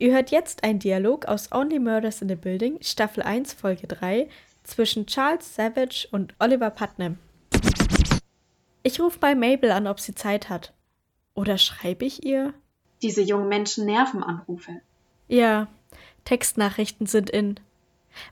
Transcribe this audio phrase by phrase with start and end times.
[0.00, 4.30] Ihr hört jetzt einen Dialog aus Only Murders in the Building, Staffel 1, Folge 3,
[4.64, 7.18] zwischen Charles Savage und Oliver Putnam.
[8.82, 10.72] Ich rufe bei Mabel an, ob sie Zeit hat.
[11.34, 12.54] Oder schreibe ich ihr?
[13.02, 14.80] Diese jungen Menschen nerven Anrufe.
[15.28, 15.68] Ja,
[16.24, 17.60] Textnachrichten sind in.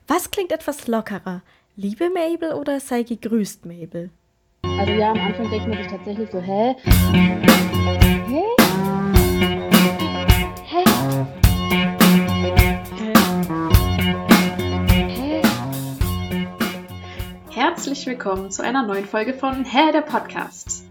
[0.07, 1.43] Was klingt etwas lockerer?
[1.75, 4.09] Liebe Mabel oder sei gegrüßt, Mabel?
[4.63, 8.18] Also ja, am Anfang denkt man sich tatsächlich so, hä?
[17.89, 20.83] Herzlich willkommen zu einer neuen Folge von Hä, der Podcast.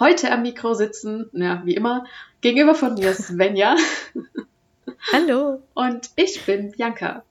[0.00, 2.06] Heute am Mikro sitzen, ja, wie immer,
[2.40, 3.76] gegenüber von mir Svenja
[5.12, 5.62] Hallo.
[5.74, 7.22] und ich bin Bianca.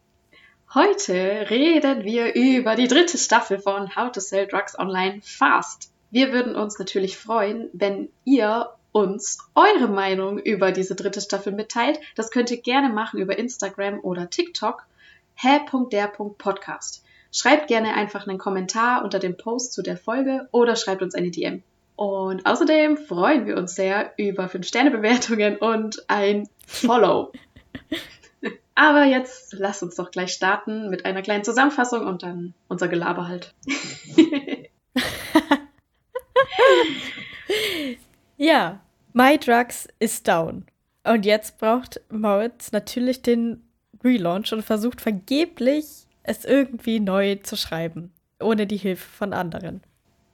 [0.73, 5.91] Heute reden wir über die dritte Staffel von How to Sell Drugs Online Fast.
[6.09, 11.99] Wir würden uns natürlich freuen, wenn ihr uns eure Meinung über diese dritte Staffel mitteilt.
[12.15, 14.85] Das könnt ihr gerne machen über Instagram oder TikTok.
[15.35, 17.04] hä.der.podcast.
[17.32, 21.32] Schreibt gerne einfach einen Kommentar unter dem Post zu der Folge oder schreibt uns eine
[21.32, 21.63] DM.
[21.96, 27.32] Und außerdem freuen wir uns sehr über 5-Sterne-Bewertungen und ein Follow.
[28.76, 33.27] Aber jetzt lasst uns doch gleich starten mit einer kleinen Zusammenfassung und dann unser Gelaber
[33.27, 33.54] halt.
[38.38, 38.82] Ja,
[39.13, 40.66] My Drugs ist down.
[41.04, 43.62] Und jetzt braucht Moritz natürlich den
[44.04, 49.81] Relaunch und versucht vergeblich, es irgendwie neu zu schreiben, ohne die Hilfe von anderen.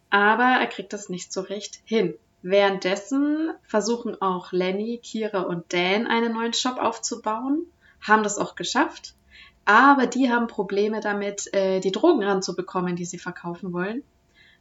[0.10, 2.16] Aber er kriegt das nicht so recht hin.
[2.42, 7.66] Währenddessen versuchen auch Lenny, Kira und Dan einen neuen Shop aufzubauen,
[8.02, 9.16] haben das auch geschafft.
[9.66, 14.04] Aber die haben Probleme damit, äh, die Drogen ranzubekommen, die sie verkaufen wollen,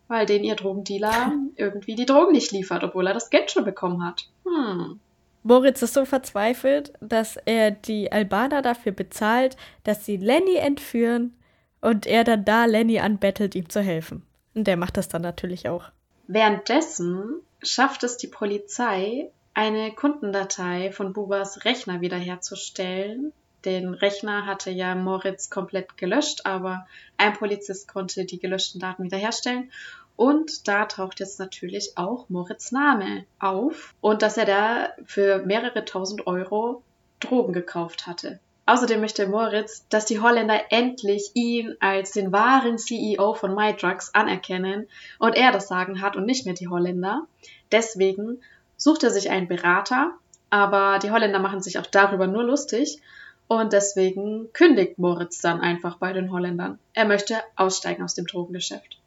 [0.09, 4.05] weil denen ihr Drogendealer irgendwie die Drogen nicht liefert, obwohl er das Geld schon bekommen
[4.05, 4.29] hat.
[4.45, 4.99] Hm.
[5.47, 11.37] Moritz ist so verzweifelt, dass er die Albaner dafür bezahlt, dass sie Lenny entführen
[11.81, 14.27] und er dann da Lenny anbettelt, ihm zu helfen.
[14.55, 15.85] Und der macht das dann natürlich auch.
[16.27, 23.33] Währenddessen schafft es die Polizei, eine Kundendatei von Bubas Rechner wiederherzustellen.
[23.65, 26.89] Den Rechner hatte ja Moritz komplett gelöscht, aber
[27.19, 29.71] ein Polizist konnte die gelöschten Daten wiederherstellen.
[30.17, 35.85] Und da taucht jetzt natürlich auch Moritz Name auf und dass er da für mehrere
[35.85, 36.83] tausend Euro
[37.21, 38.41] Drogen gekauft hatte.
[38.69, 44.89] Außerdem möchte Moritz, dass die Holländer endlich ihn als den wahren CEO von MyDrugs anerkennen
[45.21, 47.27] und er das Sagen hat und nicht mehr die Holländer.
[47.71, 48.41] Deswegen
[48.77, 50.13] sucht er sich einen Berater,
[50.51, 53.01] aber die Holländer machen sich auch darüber nur lustig
[53.47, 56.81] und deswegen kündigt Moritz dann einfach bei den Holländern.
[56.93, 58.99] Er möchte aussteigen aus dem Drogengeschäft.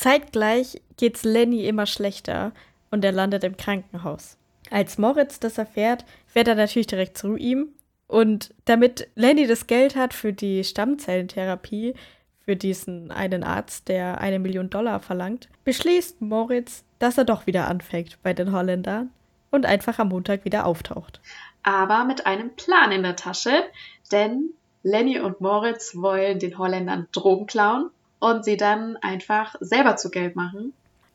[0.00, 2.52] Zeitgleich geht's Lenny immer schlechter
[2.90, 4.38] und er landet im Krankenhaus.
[4.70, 7.68] Als Moritz das erfährt, fährt er natürlich direkt zu ihm.
[8.06, 11.92] Und damit Lenny das Geld hat für die Stammzellentherapie,
[12.46, 17.68] für diesen einen Arzt, der eine Million Dollar verlangt, beschließt Moritz, dass er doch wieder
[17.68, 19.10] anfängt bei den Holländern
[19.50, 21.20] und einfach am Montag wieder auftaucht.
[21.62, 23.64] Aber mit einem Plan in der Tasche,
[24.10, 30.10] denn Lenny und Moritz wollen den Holländern Drogen klauen und sie dann einfach selber zu
[30.10, 30.72] Geld machen.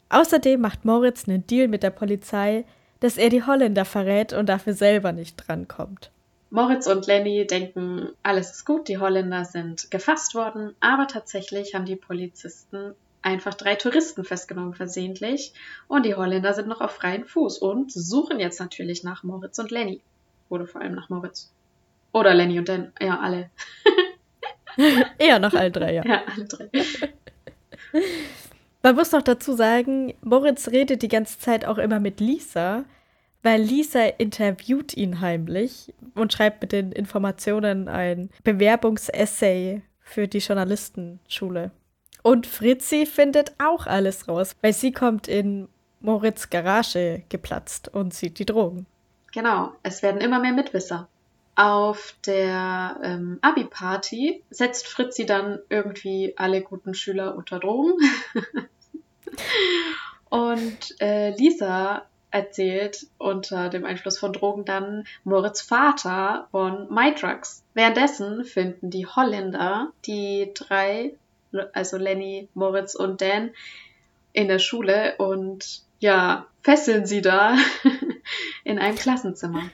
[0.09, 2.65] Außerdem macht Moritz einen Deal mit der Polizei,
[2.99, 6.11] dass er die Holländer verrät und dafür selber nicht drankommt.
[6.49, 11.85] Moritz und Lenny denken, alles ist gut, die Holländer sind gefasst worden, aber tatsächlich haben
[11.85, 15.53] die Polizisten einfach drei Touristen festgenommen versehentlich
[15.87, 19.71] und die Holländer sind noch auf freien Fuß und suchen jetzt natürlich nach Moritz und
[19.71, 20.01] Lenny.
[20.47, 21.51] Oder vor allem nach Moritz.
[22.13, 23.49] Oder Lenny und Dan, ja, alle.
[25.17, 26.05] Eher noch alle drei, ja.
[26.05, 26.69] Ja, alle drei.
[28.83, 32.85] Man muss noch dazu sagen, Moritz redet die ganze Zeit auch immer mit Lisa,
[33.41, 41.71] weil Lisa interviewt ihn heimlich und schreibt mit den Informationen ein Bewerbungsessay für die Journalistenschule.
[42.21, 45.67] Und Fritzi findet auch alles raus, weil sie kommt in
[45.99, 48.85] Moritz Garage geplatzt und sieht die Drogen.
[49.33, 51.07] Genau, es werden immer mehr Mitwisser.
[51.55, 57.93] Auf der ähm, Abi-Party setzt Fritzi dann irgendwie alle guten Schüler unter Drogen.
[60.29, 67.63] Und äh, Lisa erzählt unter dem Einfluss von Drogen dann Moritz Vater von MyDrugs.
[67.73, 71.13] Währenddessen finden die Holländer die drei,
[71.71, 73.51] also Lenny, Moritz und Dan,
[74.33, 77.55] in der Schule und ja, fesseln sie da
[78.65, 79.69] in einem Klassenzimmer.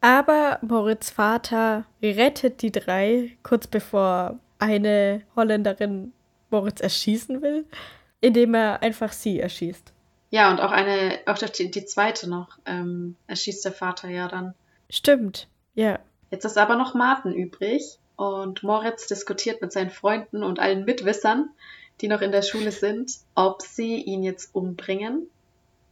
[0.00, 6.12] Aber Moritz Vater rettet die drei kurz bevor eine Holländerin
[6.50, 7.66] Moritz erschießen will,
[8.20, 9.92] indem er einfach sie erschießt.
[10.30, 14.54] Ja, und auch eine, auch die, die zweite noch, ähm, erschießt der Vater ja dann.
[14.90, 15.98] Stimmt, ja.
[16.30, 21.50] Jetzt ist aber noch Martin übrig und Moritz diskutiert mit seinen Freunden und allen Mitwissern,
[22.00, 25.28] die noch in der Schule sind, ob sie ihn jetzt umbringen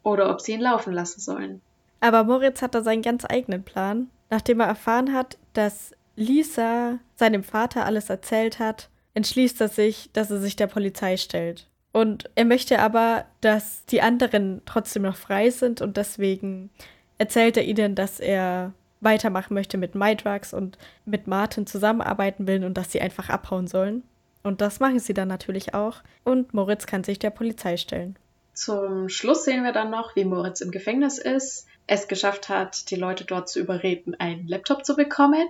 [0.03, 1.63] oder ob sie ihn laufen lassen sollen.
[2.01, 4.11] Aber Moritz hat da seinen ganz eigenen Plan.
[4.31, 10.31] Nachdem er erfahren hat, dass Lisa seinem Vater alles erzählt hat, entschließt er sich, dass
[10.31, 11.69] er sich der Polizei stellt.
[11.93, 16.71] Und er möchte aber, dass die anderen trotzdem noch frei sind und deswegen
[17.17, 22.77] erzählt er ihnen, dass er weitermachen möchte mit Mydrugs und mit Martin zusammenarbeiten will und
[22.77, 24.03] dass sie einfach abhauen sollen.
[24.43, 26.03] Und das machen sie dann natürlich auch.
[26.25, 28.19] Und Moritz kann sich der Polizei stellen.
[28.53, 32.97] Zum Schluss sehen wir dann noch, wie Moritz im Gefängnis ist, es geschafft hat, die
[32.97, 35.49] Leute dort zu überreden, einen Laptop zu bekommen,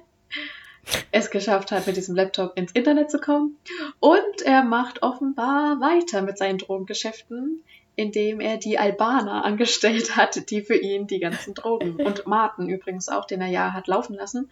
[1.10, 3.56] es geschafft hat, mit diesem Laptop ins Internet zu kommen
[3.98, 7.62] und er macht offenbar weiter mit seinen Drogengeschäften,
[7.96, 13.08] indem er die Albaner angestellt hat, die für ihn die ganzen Drogen und Martin übrigens
[13.08, 14.50] auch, den er ja hat laufen lassen,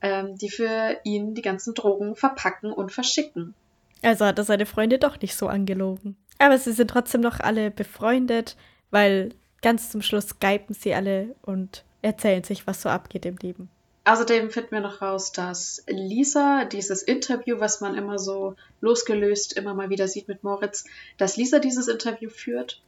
[0.00, 3.54] ähm, die für ihn die ganzen Drogen verpacken und verschicken.
[4.02, 6.16] Also hat er seine Freunde doch nicht so angelogen.
[6.38, 8.56] Aber sie sind trotzdem noch alle befreundet,
[8.90, 9.30] weil
[9.62, 13.70] ganz zum Schluss skypen sie alle und erzählen sich, was so abgeht im Leben.
[14.04, 19.74] Außerdem finden wir noch raus, dass Lisa dieses Interview, was man immer so losgelöst immer
[19.74, 20.84] mal wieder sieht mit Moritz,
[21.18, 22.82] dass Lisa dieses Interview führt.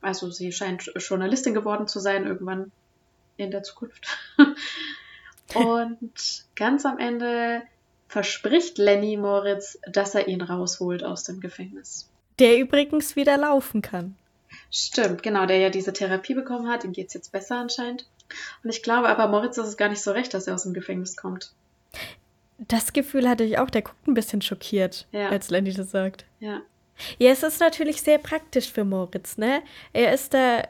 [0.00, 2.70] Also sie scheint Journalistin geworden zu sein irgendwann
[3.36, 4.06] in der Zukunft.
[5.54, 7.62] Und ganz am Ende
[8.06, 12.08] verspricht Lenny Moritz, dass er ihn rausholt aus dem Gefängnis.
[12.38, 14.16] Der übrigens wieder laufen kann.
[14.70, 18.06] Stimmt, genau, der ja diese Therapie bekommen hat, ihm geht es jetzt besser anscheinend.
[18.64, 20.74] Und ich glaube aber, Moritz ist es gar nicht so recht, dass er aus dem
[20.74, 21.52] Gefängnis kommt.
[22.58, 25.28] Das Gefühl hatte ich auch, der guckt ein bisschen schockiert, Ja.
[25.28, 26.24] als Lenny das sagt.
[26.40, 26.62] Ja.
[27.18, 29.62] Ja, es ist natürlich sehr praktisch für Moritz, ne?
[29.92, 30.62] Er ist da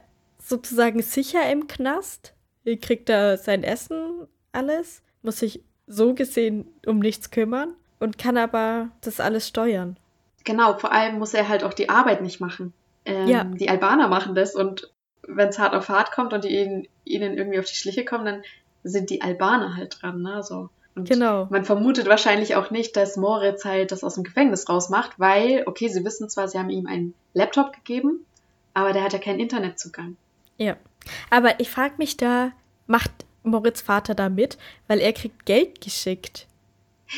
[0.43, 2.32] sozusagen sicher im Knast.
[2.65, 8.37] Er kriegt da sein Essen, alles, muss sich so gesehen um nichts kümmern und kann
[8.37, 9.97] aber das alles steuern.
[10.43, 12.73] Genau, vor allem muss er halt auch die Arbeit nicht machen.
[13.06, 13.44] Ähm, Ja.
[13.44, 14.93] Die Albaner machen das und
[15.26, 18.25] wenn es hart auf hart kommt und die ihnen, ihnen irgendwie auf die Schliche kommen,
[18.26, 18.43] dann
[18.85, 20.43] sind die Albaner halt dran, ne?
[20.43, 20.69] So.
[20.94, 21.47] Und Genau.
[21.50, 25.88] man vermutet wahrscheinlich auch nicht, dass Moritz halt das aus dem Gefängnis rausmacht, weil, okay,
[25.88, 28.25] sie wissen zwar, sie haben ihm einen Laptop gegeben,
[28.75, 30.17] aber der hat ja keinen Internetzugang.
[30.58, 30.76] Ja.
[31.31, 32.53] Aber ich frage mich da,
[32.87, 33.11] macht
[33.43, 34.58] Moritz Vater da mit?
[34.88, 36.47] Weil er kriegt Geld geschickt.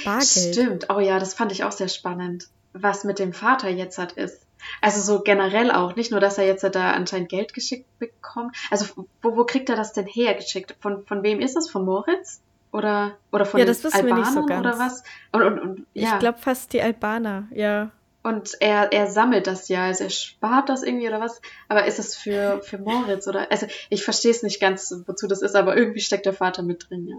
[0.05, 0.55] Bargeld.
[0.55, 4.13] Stimmt, oh ja, das fand ich auch sehr spannend, was mit dem Vater jetzt hat
[4.13, 4.43] ist.
[4.81, 8.57] Also so generell auch, nicht nur, dass er jetzt da anscheinend Geld geschickt bekommt.
[8.71, 8.87] Also
[9.23, 10.77] wo, wo kriegt er das denn hergeschickt?
[10.81, 11.71] Von, von wem ist das?
[11.71, 12.41] Von Moritz?
[12.73, 15.03] Oder, oder von Ja, den das wissen wir Albanern nicht so oder was?
[15.33, 16.15] Und, und, und, ja.
[16.15, 17.91] Ich glaube fast die Albaner, ja.
[18.23, 21.41] und er, er sammelt das ja, also er spart das irgendwie oder was?
[21.69, 23.51] Aber ist es für, für Moritz oder?
[23.51, 26.91] Also ich verstehe es nicht ganz, wozu das ist, aber irgendwie steckt der Vater mit
[26.91, 27.17] drin, ja.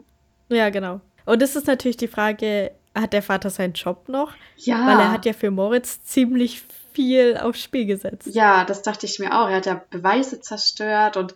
[0.55, 1.01] Ja, genau.
[1.25, 4.33] Und es ist natürlich die Frage, hat der Vater seinen Job noch?
[4.55, 4.85] Ja.
[4.85, 6.63] Weil er hat ja für Moritz ziemlich
[6.93, 8.27] viel aufs Spiel gesetzt.
[8.33, 9.47] Ja, das dachte ich mir auch.
[9.49, 11.33] Er hat ja Beweise zerstört und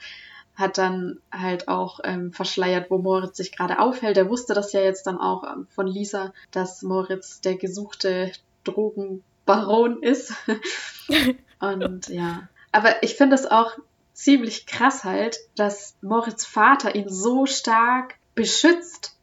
[0.55, 4.17] hat dann halt auch ähm, verschleiert, wo Moritz sich gerade aufhält.
[4.17, 8.31] Er wusste das ja jetzt dann auch ähm, von Lisa, dass Moritz der gesuchte
[8.63, 10.33] Drogenbaron ist.
[11.59, 13.71] und ja, aber ich finde es auch
[14.13, 19.17] ziemlich krass halt, dass Moritz Vater ihn so stark beschützt.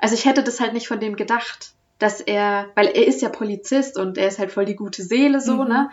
[0.00, 3.28] Also ich hätte das halt nicht von dem gedacht, dass er, weil er ist ja
[3.28, 5.68] Polizist und er ist halt voll die gute Seele so, Mhm.
[5.68, 5.90] ne?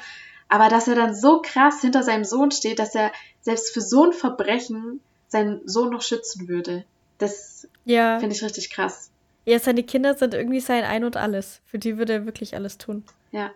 [0.48, 3.12] Aber dass er dann so krass hinter seinem Sohn steht, dass er
[3.42, 6.84] selbst für so ein Verbrechen seinen Sohn noch schützen würde.
[7.20, 8.20] Das Ja.
[8.20, 9.12] finde ich richtig krass.
[9.46, 11.62] Ja, seine Kinder sind irgendwie sein Ein und Alles.
[11.66, 13.04] Für die würde er wirklich alles tun.
[13.32, 13.52] Ja.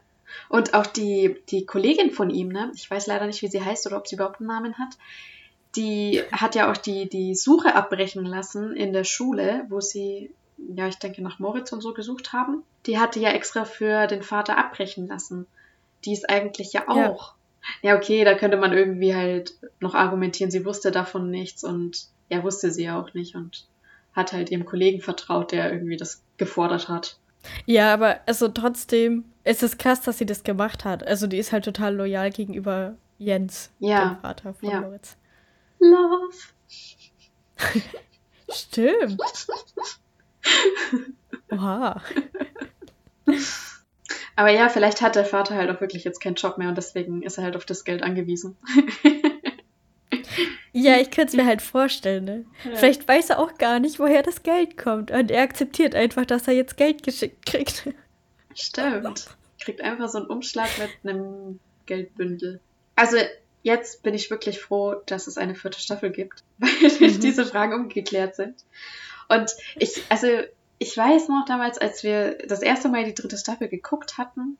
[0.50, 2.72] Und auch die, die Kollegin von ihm, ne?
[2.76, 4.98] Ich weiß leider nicht, wie sie heißt oder ob sie überhaupt einen Namen hat.
[5.76, 10.88] Die hat ja auch die, die Suche abbrechen lassen in der Schule, wo sie, ja,
[10.88, 12.64] ich denke, nach Moritz und so gesucht haben.
[12.86, 15.48] Die hatte ja extra für den Vater abbrechen lassen.
[16.06, 17.10] Die ist eigentlich ja Ja.
[17.10, 17.34] auch.
[17.82, 22.44] Ja, okay, da könnte man irgendwie halt noch argumentieren, sie wusste davon nichts und ja,
[22.44, 23.66] wusste sie ja auch nicht und
[24.14, 27.18] hat halt ihrem Kollegen vertraut, der irgendwie das gefordert hat.
[27.66, 31.06] Ja, aber also trotzdem, es ist krass, dass sie das gemacht hat.
[31.08, 34.10] Also die ist halt total loyal gegenüber Jens, Ja.
[34.10, 34.82] dem Vater von Ja.
[34.82, 35.16] Moritz.
[35.80, 36.34] Love.
[38.52, 39.22] Stimmt.
[41.52, 42.02] Oha.
[44.36, 47.22] Aber ja, vielleicht hat der Vater halt auch wirklich jetzt keinen Job mehr und deswegen
[47.22, 48.58] ist er halt auf das Geld angewiesen.
[50.72, 52.46] Ja, ich könnte es mir halt vorstellen, ne?
[52.76, 55.12] Vielleicht weiß er auch gar nicht, woher das Geld kommt.
[55.12, 57.88] Und er akzeptiert einfach, dass er jetzt Geld geschickt kriegt.
[58.56, 59.28] Stimmt.
[59.62, 62.60] Kriegt einfach so einen Umschlag mit einem Geldbündel.
[62.96, 63.18] Also
[63.62, 67.20] jetzt bin ich wirklich froh, dass es eine vierte Staffel gibt, weil Mhm.
[67.20, 68.56] diese Fragen ungeklärt sind.
[69.30, 70.28] Und ich, also
[70.80, 74.58] ich weiß noch damals, als wir das erste Mal die dritte Staffel geguckt hatten,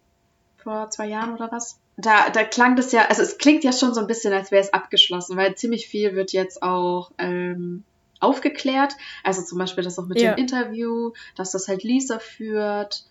[0.58, 3.94] vor zwei Jahren oder was, da, da klang das ja, also es klingt ja schon
[3.94, 7.84] so ein bisschen, als wäre es abgeschlossen, weil ziemlich viel wird jetzt auch ähm,
[8.20, 8.94] aufgeklärt.
[9.24, 10.34] Also zum Beispiel das auch mit Ja.
[10.34, 13.04] dem Interview, dass das halt Lisa führt,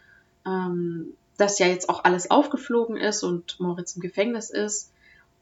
[0.47, 4.91] ähm, dass ja jetzt auch alles aufgeflogen ist und Moritz im Gefängnis ist.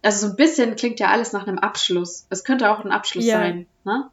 [0.03, 2.27] Also so ein bisschen klingt ja alles nach einem Abschluss.
[2.31, 3.39] Es könnte auch ein Abschluss Ja.
[3.39, 4.11] sein, ne?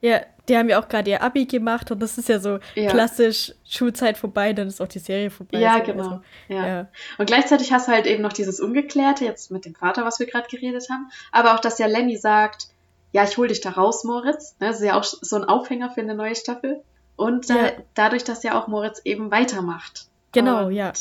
[0.00, 2.90] Ja, die haben ja auch gerade ihr Abi gemacht und das ist ja so Ja.
[2.90, 5.58] klassisch Schulzeit vorbei, dann ist auch die Serie vorbei.
[5.58, 6.02] Ja, so, genau.
[6.02, 6.66] Also, Ja.
[6.66, 6.88] ja.
[7.16, 10.26] Und gleichzeitig hast du halt eben noch dieses Ungeklärte, jetzt mit dem Vater, was wir
[10.26, 11.08] gerade geredet haben.
[11.32, 12.66] Aber auch, dass ja Lenny sagt,
[13.12, 14.56] ja, ich hol dich da raus, Moritz.
[14.60, 16.82] Ne, Das ist ja auch so ein Aufhänger für eine neue Staffel.
[17.16, 17.72] Und da, Ja.
[17.94, 20.06] dadurch, dass ja auch Moritz eben weitermacht.
[20.32, 20.92] Genau, Und ja.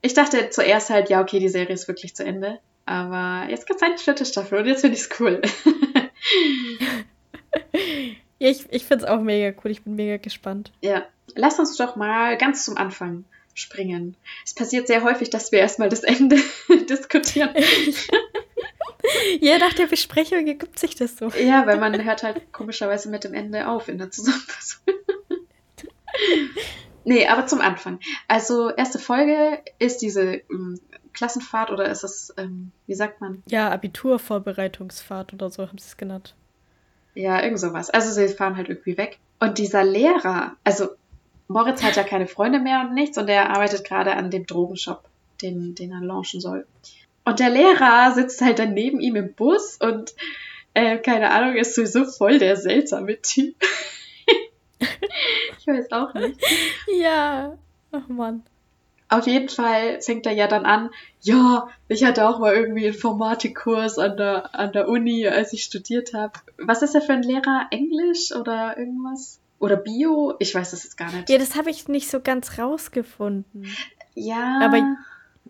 [0.00, 2.58] Ich dachte zuerst halt, ja, okay, die Serie ist wirklich zu Ende.
[2.86, 5.40] Aber jetzt gibt's halt eine vierte Staffel und jetzt finde ich's cool.
[8.42, 9.70] Ja, ich, ich finde es auch mega cool.
[9.70, 10.72] Ich bin mega gespannt.
[10.80, 11.06] ja,
[11.36, 14.16] lass uns doch mal ganz zum Anfang springen.
[14.44, 16.36] Es passiert sehr häufig, dass wir erstmal das Ende
[16.90, 17.50] diskutieren.
[19.40, 21.28] Ja, nach der Besprechung ergibt sich das so.
[21.30, 24.80] Ja, weil man hört halt komischerweise mit dem Ende auf in der Zusammenfassung.
[27.04, 27.98] nee, aber zum Anfang.
[28.28, 30.78] Also, erste Folge ist diese ähm,
[31.14, 33.42] Klassenfahrt oder ist es, ähm, wie sagt man?
[33.48, 36.36] Ja, Abiturvorbereitungsfahrt oder so haben sie es genannt.
[37.14, 37.90] Ja, irgend sowas.
[37.90, 39.18] Also, sie fahren halt irgendwie weg.
[39.40, 40.88] Und dieser Lehrer, also,
[41.48, 45.04] Moritz hat ja keine Freunde mehr und nichts und er arbeitet gerade an dem Drogenshop,
[45.42, 46.66] den, den er launchen soll.
[47.24, 50.14] Und der Lehrer sitzt halt dann neben ihm im Bus und,
[50.74, 53.54] äh, keine Ahnung, ist sowieso voll der seltsame Typ.
[54.78, 56.40] ich weiß auch nicht.
[57.00, 57.56] Ja.
[57.92, 58.42] Ach Mann.
[59.08, 60.88] Auf jeden Fall fängt er ja dann an,
[61.20, 66.14] ja, ich hatte auch mal irgendwie Informatikkurs an der, an der Uni, als ich studiert
[66.14, 66.32] habe.
[66.66, 67.66] Was ist er für ein Lehrer?
[67.70, 69.38] Englisch oder irgendwas?
[69.58, 70.34] Oder Bio?
[70.40, 71.28] Ich weiß das jetzt gar nicht.
[71.30, 73.66] Ja, das habe ich nicht so ganz rausgefunden.
[74.14, 74.60] Ja.
[74.62, 74.96] Aber-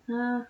[0.07, 0.45] ja.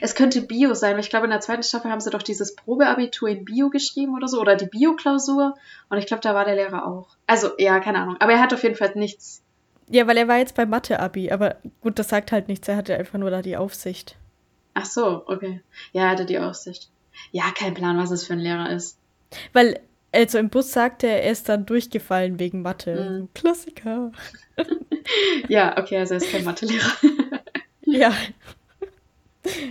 [0.00, 2.54] Es könnte Bio sein, weil ich glaube, in der zweiten Staffel haben sie doch dieses
[2.56, 5.54] Probeabitur in Bio geschrieben oder so, oder die Bio-Klausur.
[5.90, 7.08] Und ich glaube, da war der Lehrer auch.
[7.26, 8.16] Also, ja, keine Ahnung.
[8.20, 9.42] Aber er hat auf jeden Fall nichts.
[9.88, 12.66] Ja, weil er war jetzt bei Mathe-Abi, aber gut, das sagt halt nichts.
[12.68, 14.16] Er hatte einfach nur da die Aufsicht.
[14.74, 15.60] Ach so, okay.
[15.92, 16.88] Ja, er hatte die Aussicht.
[17.30, 18.96] Ja, kein Plan, was es für ein Lehrer ist.
[19.52, 19.80] Weil,
[20.12, 22.94] also im Bus sagte er, er ist dann durchgefallen wegen Mathe.
[22.94, 23.28] Mhm.
[23.34, 24.12] Klassiker.
[25.48, 26.90] Ja, okay, also er ist kein Mathelehrer.
[27.88, 28.12] Ja.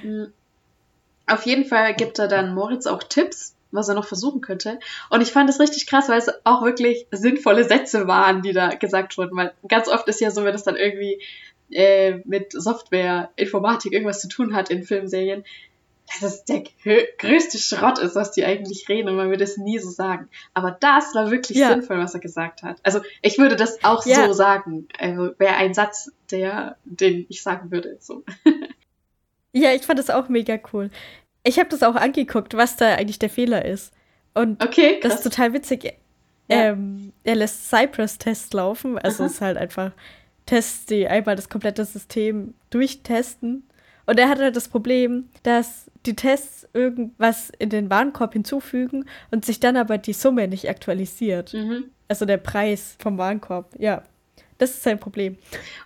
[0.03, 0.31] Mhm.
[1.27, 4.79] Auf jeden Fall gibt er dann Moritz auch Tipps, was er noch versuchen könnte.
[5.09, 8.69] Und ich fand es richtig krass, weil es auch wirklich sinnvolle Sätze waren, die da
[8.69, 9.35] gesagt wurden.
[9.35, 11.21] Weil ganz oft ist ja so, wenn es dann irgendwie
[11.71, 15.43] äh, mit Software, Informatik irgendwas zu tun hat in Filmserien,
[16.21, 19.57] dass es der grö- größte Schrott ist, was die eigentlich reden und man würde es
[19.57, 20.29] nie so sagen.
[20.53, 21.69] Aber das war wirklich Ja.
[21.69, 22.77] sinnvoll, was er gesagt hat.
[22.83, 24.27] Also ich würde das auch Ja.
[24.27, 24.87] so sagen.
[24.99, 27.97] Also wäre ein Satz, der, den ich sagen würde.
[27.99, 28.23] So.
[29.57, 30.89] Ja, ich fand das auch mega cool.
[31.45, 33.93] Ich habe das auch angeguckt, was da eigentlich der Fehler ist.
[34.33, 35.85] Und Okay, das ist total witzig.
[36.49, 36.71] Ja.
[36.71, 38.97] Ähm, er lässt Cypress-Tests laufen.
[38.97, 39.27] Also Aha.
[39.27, 39.91] es ist halt einfach
[40.45, 43.63] Tests, die einmal das komplette System durchtesten.
[44.05, 49.45] Und er hat halt das Problem, dass die Tests irgendwas in den Warenkorb hinzufügen und
[49.45, 51.53] sich dann aber die Summe nicht aktualisiert.
[51.53, 51.85] Mhm.
[52.07, 53.71] Also der Preis vom Warenkorb.
[53.77, 54.03] Ja,
[54.57, 55.37] das ist sein Problem.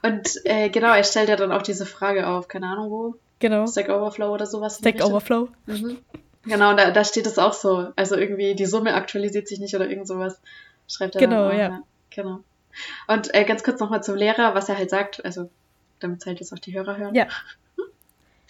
[0.03, 3.65] Und äh, genau, er stellt ja dann auch diese Frage auf, keine Ahnung wo, Genau.
[3.67, 4.77] Stack Overflow oder sowas.
[4.77, 5.01] Stack.
[5.03, 5.47] Overflow.
[5.65, 5.97] Mhm.
[6.43, 7.91] Genau, und da, da steht es auch so.
[7.95, 10.39] Also irgendwie die Summe aktualisiert sich nicht oder irgend sowas.
[10.87, 11.83] Schreibt er Genau, dann auch, ja.
[12.09, 12.39] Genau.
[13.07, 15.49] Und äh, ganz kurz nochmal zum Lehrer, was er halt sagt, also
[15.99, 17.15] damit halt jetzt auch die Hörer hören.
[17.15, 17.27] Ja.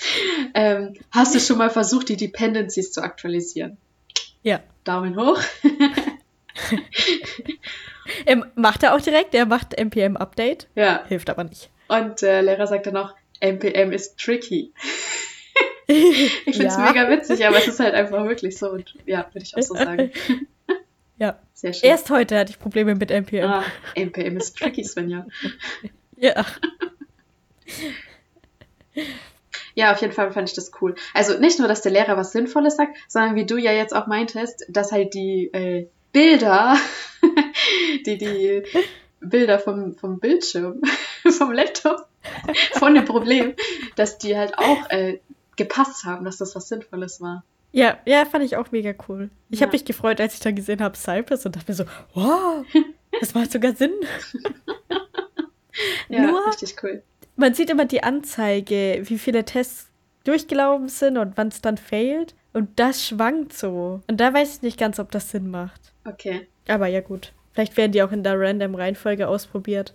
[0.53, 3.77] ähm, hast du schon mal versucht, die Dependencies zu aktualisieren?
[4.43, 4.61] Ja.
[4.83, 5.39] Daumen hoch.
[8.25, 10.67] Er macht er auch direkt, er macht NPM-Update.
[10.75, 11.03] ja.
[11.07, 11.69] Hilft aber nicht.
[11.87, 14.73] Und der Lehrer sagt dann noch, NPM ist tricky.
[15.91, 16.85] Ich finde es Ja.
[16.91, 18.69] mega witzig, aber es ist halt einfach wirklich so.
[18.69, 20.11] Und ja, würde ich auch so sagen.
[21.17, 21.39] Ja.
[21.55, 21.89] Sehr schön.
[21.89, 23.43] Erst heute hatte ich Probleme mit NPM.
[23.45, 23.63] ah,
[23.95, 25.25] NPM ist tricky, Svenja.
[26.15, 26.45] Ja.
[29.79, 30.93] Ja, auf jeden Fall fand ich das cool.
[31.13, 34.07] Also nicht nur, dass der Lehrer was Sinnvolles sagt, sondern wie du ja jetzt auch
[34.07, 36.75] meintest, dass halt die äh, Bilder,
[38.05, 38.63] die die
[39.21, 40.81] Bilder vom, vom Bildschirm,
[41.37, 42.07] vom Laptop,
[42.73, 43.53] von dem Problem,
[43.95, 45.19] dass die halt auch äh,
[45.55, 47.45] gepasst haben, dass das was Sinnvolles war.
[47.71, 49.29] Ja, ja, fand ich auch mega cool.
[49.49, 49.67] Ich Ja.
[49.67, 52.65] habe mich gefreut, als ich dann gesehen habe Cypress und dachte mir so, wow,
[53.21, 53.93] das macht sogar Sinn.
[56.09, 57.01] Ja, Nur- richtig cool.
[57.39, 59.87] Man sieht immer die Anzeige, wie viele Tests
[60.23, 62.35] durchgelaufen sind und wann es dann failt.
[62.53, 64.01] Und das schwankt so.
[64.07, 65.93] Und da weiß ich nicht ganz, ob das Sinn macht.
[66.03, 66.47] Okay.
[66.67, 69.93] Aber ja gut, Vielleicht werden die auch in der random Reihenfolge ausprobiert.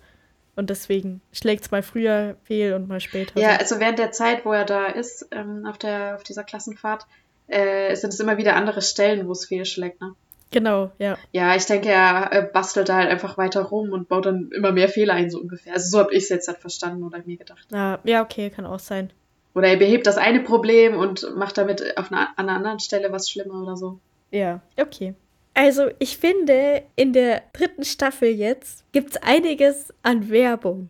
[0.54, 3.40] Und deswegen schlägt es mal früher fehl und mal später.
[3.40, 3.58] Ja, so.
[3.58, 7.06] also während der Zeit, wo er da ist, ähm, auf, der, auf dieser Klassenfahrt,
[7.48, 10.14] äh, sind es immer wieder andere Stellen, wo es fehlschlägt, ne?
[10.54, 11.18] Genau, ja.
[11.32, 14.88] Ja, ich denke, er bastelt da halt einfach weiter rum und baut dann immer mehr
[14.88, 15.72] Fehler ein, so ungefähr.
[15.72, 17.66] Also so habe ich es jetzt halt verstanden oder mir gedacht.
[17.72, 19.12] Ah, ja, okay, kann auch sein.
[19.56, 23.10] Oder er behebt das eine Problem und macht damit auf einer, an einer anderen Stelle
[23.10, 23.98] was schlimmer oder so.
[24.30, 25.14] Ja, okay.
[25.54, 30.88] Also, ich finde, in der dritten Staffel jetzt gibt es einiges an Werbung.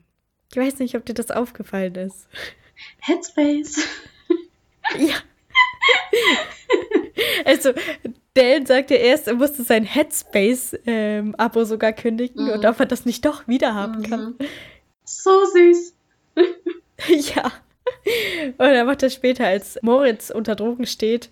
[0.50, 2.28] Ich weiß nicht, ob dir das aufgefallen ist.
[3.00, 3.78] Headspace.
[4.98, 5.14] Ja.
[7.46, 7.72] also,
[8.34, 12.50] Dan sagte erst, er musste sein Headspace-Abo sogar kündigen Mhm.
[12.50, 14.34] und ob er das nicht doch wieder haben kann.
[14.38, 14.46] Mhm.
[15.04, 15.94] So süß.
[17.36, 17.52] ja.
[18.58, 21.30] Und er macht das später, als Moritz unter Drogen steht,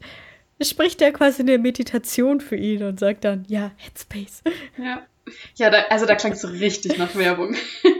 [0.60, 4.42] spricht er quasi eine Meditation für ihn und sagt dann, ja, Headspace.
[4.78, 5.06] Ja.
[5.56, 7.56] Ja, da, also da klang es so richtig nach Werbung.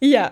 [0.00, 0.30] Ja.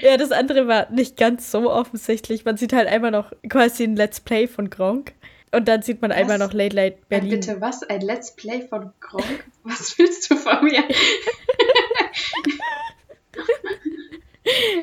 [0.00, 2.46] ja, das andere war nicht ganz so offensichtlich.
[2.46, 5.12] Man sieht halt einmal noch quasi ein Let's Play von Gronk.
[5.52, 6.18] Und dann sieht man Was?
[6.18, 7.30] einmal noch Late Late Berlin.
[7.30, 7.82] Bitte was?
[7.84, 9.44] Ein Let's Play von Gronk?
[9.64, 10.82] Was willst du von mir?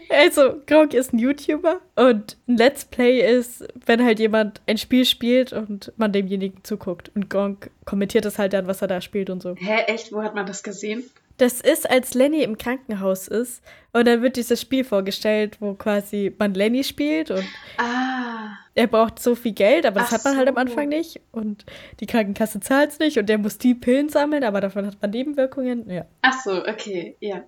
[0.10, 5.06] Also, Gronk ist ein YouTuber und ein Let's Play ist, wenn halt jemand ein Spiel
[5.06, 7.10] spielt und man demjenigen zuguckt.
[7.16, 9.56] Und Gronk kommentiert es halt dann, was er da spielt und so.
[9.56, 10.12] Hä, echt?
[10.12, 11.04] Wo hat man das gesehen?
[11.38, 16.34] Das ist, als Lenny im Krankenhaus ist und dann wird dieses Spiel vorgestellt, wo quasi
[16.38, 17.46] man Lenny spielt und
[17.78, 18.58] Ah.
[18.76, 20.62] Er braucht so viel Geld, aber das Ach hat man halt am so.
[20.62, 21.66] Anfang nicht und
[22.00, 25.12] die Krankenkasse zahlt es nicht und der muss die Pillen sammeln, aber davon hat man
[25.12, 25.90] Nebenwirkungen.
[25.90, 27.44] Ja, Ach so, okay, ja.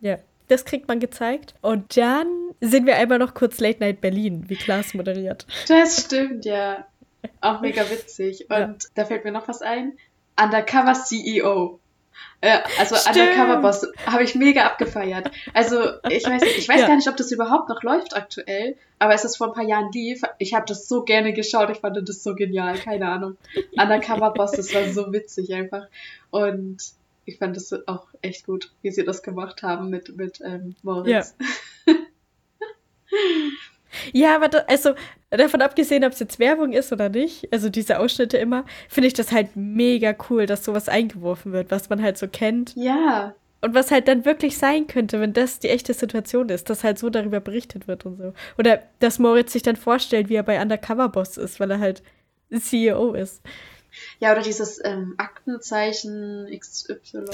[0.00, 0.18] ja.
[0.48, 1.54] Das kriegt man gezeigt.
[1.62, 2.26] Und dann
[2.60, 5.46] sehen wir einmal noch kurz Late Night Berlin, wie Klaas moderiert.
[5.68, 6.86] Das stimmt, ja.
[7.40, 8.42] Auch mega witzig.
[8.50, 8.74] Und Ja.
[8.94, 9.96] da fällt mir noch was ein.
[10.38, 11.80] Undercover CEO.
[12.40, 13.16] Äh, also Stimmt.
[13.16, 15.30] Undercover Boss habe ich mega abgefeiert.
[15.54, 16.88] Also ich weiß, ich weiß Ja.
[16.88, 19.90] gar nicht, ob das überhaupt noch läuft aktuell, aber es ist vor ein paar Jahren
[19.92, 20.20] lief.
[20.38, 23.36] Ich habe das so gerne geschaut, ich fand das so genial, keine Ahnung.
[23.78, 25.86] Undercover Boss, das war so witzig einfach.
[26.30, 26.82] Und
[27.24, 31.34] ich fand das auch echt gut, wie sie das gemacht haben mit, mit ähm, Moritz.
[34.12, 34.94] Ja, aber da, also
[35.38, 39.14] davon abgesehen, ob es jetzt Werbung ist oder nicht, also diese Ausschnitte immer, finde ich
[39.14, 42.74] das halt mega cool, dass sowas eingeworfen wird, was man halt so kennt.
[42.76, 46.84] Ja, Und was halt dann wirklich sein könnte, wenn das die echte Situation ist, dass
[46.84, 48.34] halt so darüber berichtet wird und so.
[48.58, 52.02] Oder dass Moritz sich dann vorstellt, wie er bei Undercover Boss ist, weil er halt
[52.52, 53.40] CEO ist.
[54.18, 57.24] Ja, oder dieses ähm, Aktenzeichen XY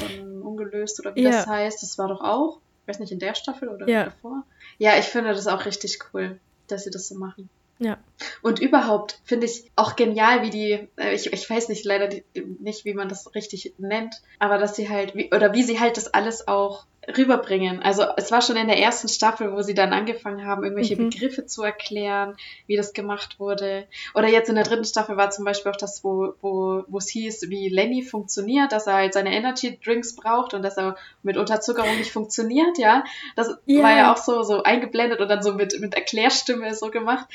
[0.42, 1.30] ungelöst oder wie Ja.
[1.30, 4.04] das heißt, das war doch auch, ich weiß nicht, in der Staffel oder Ja.
[4.04, 4.44] davor.
[4.78, 7.48] Ja, ich finde das auch richtig cool, dass sie das so machen.
[7.80, 7.98] Ja.
[8.42, 12.22] Und überhaupt finde ich auch genial, wie die, äh, ich, ich weiß nicht leider die,
[12.60, 15.96] nicht, wie man das richtig nennt, aber dass sie halt, wie, oder wie sie halt
[15.96, 16.84] das alles auch
[17.16, 17.82] rüberbringen.
[17.82, 21.10] Also es war schon in der ersten Staffel, wo sie dann angefangen haben, irgendwelche Mhm.
[21.10, 23.86] Begriffe zu erklären, wie das gemacht wurde.
[24.14, 27.08] Oder jetzt in der dritten Staffel war zum Beispiel auch das, wo, wo, wo es
[27.08, 31.36] hieß, wie Lenny funktioniert, dass er halt seine Energy Drinks braucht und dass er mit
[31.36, 33.04] Unterzuckerung nicht funktioniert, ja.
[33.36, 33.82] Das Ja.
[33.82, 37.26] war ja auch so, so eingeblendet und dann so mit, mit Erklärstimme so gemacht.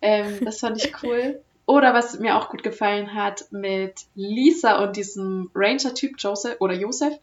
[0.00, 1.42] Ähm, das fand ich cool.
[1.66, 7.14] Oder was mir auch gut gefallen hat mit Lisa und diesem Ranger-Typ Joseph oder Joseph,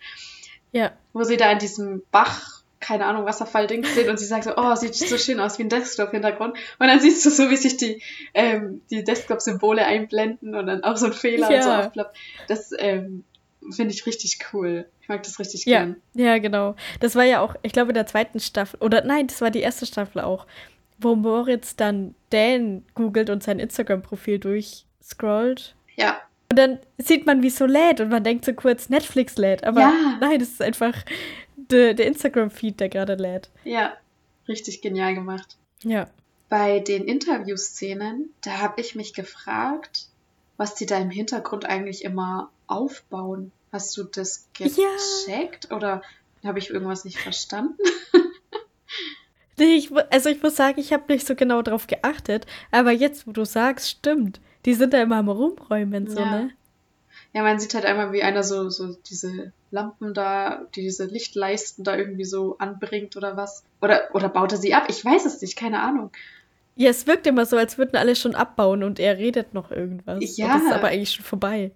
[0.71, 0.91] Ja.
[1.13, 4.75] wo sie da in diesem Bach, keine Ahnung, Wasserfall-Ding sind und sie sagt so, oh,
[4.75, 6.55] sieht so schön aus wie ein Desktop-Hintergrund.
[6.79, 8.01] Und dann siehst du so, wie sich die,
[8.33, 11.79] ähm, die Desktop-Symbole einblenden und dann auch so ein Fehler und so Ja.
[11.81, 12.17] aufploppt.
[12.47, 13.23] Das ähm,
[13.71, 14.87] finde ich richtig cool.
[15.01, 15.95] Ich mag das richtig Ja, gern.
[16.15, 16.75] ja, genau.
[16.99, 19.59] Das war ja auch, ich glaube, in der zweiten Staffel, oder nein, das war die
[19.61, 20.47] erste Staffel auch,
[20.97, 25.75] wo Moritz dann Dan googelt und sein Instagram-Profil durchscrollt.
[25.95, 26.19] Ja,
[26.51, 29.63] Und dann sieht man, wie es so lädt und man denkt so kurz, Netflix lädt.
[29.63, 30.17] Aber Ja.
[30.19, 30.93] nein, das ist einfach
[31.55, 33.49] de, der Instagram-Feed, der gerade lädt.
[33.63, 33.93] ja,
[34.49, 35.55] richtig genial gemacht.
[35.83, 36.09] Ja.
[36.49, 40.07] Bei den Interviewszenen, da habe ich mich gefragt,
[40.57, 43.53] was die da im Hintergrund eigentlich immer aufbauen.
[43.71, 44.65] Hast du das Ja.
[44.67, 46.01] gecheckt oder
[46.43, 47.77] habe ich irgendwas nicht verstanden?
[49.57, 53.27] Nee, ich, also ich muss sagen, ich habe nicht so genau drauf geachtet, aber jetzt,
[53.27, 54.39] wo du sagst, stimmt.
[54.65, 56.25] Die sind da immer am Rumräumen, so, Ja.
[56.31, 56.51] ne?
[57.33, 61.95] Ja, man sieht halt einmal, wie einer so, so diese Lampen da, diese Lichtleisten da
[61.95, 63.63] irgendwie so anbringt oder was.
[63.81, 64.85] Oder, oder baut er sie ab?
[64.89, 66.11] Ich weiß es nicht, keine Ahnung.
[66.75, 70.35] Ja, es wirkt immer so, als würden alle schon abbauen und er redet noch irgendwas.
[70.37, 70.47] Ja.
[70.47, 71.71] Und das ist aber eigentlich schon vorbei.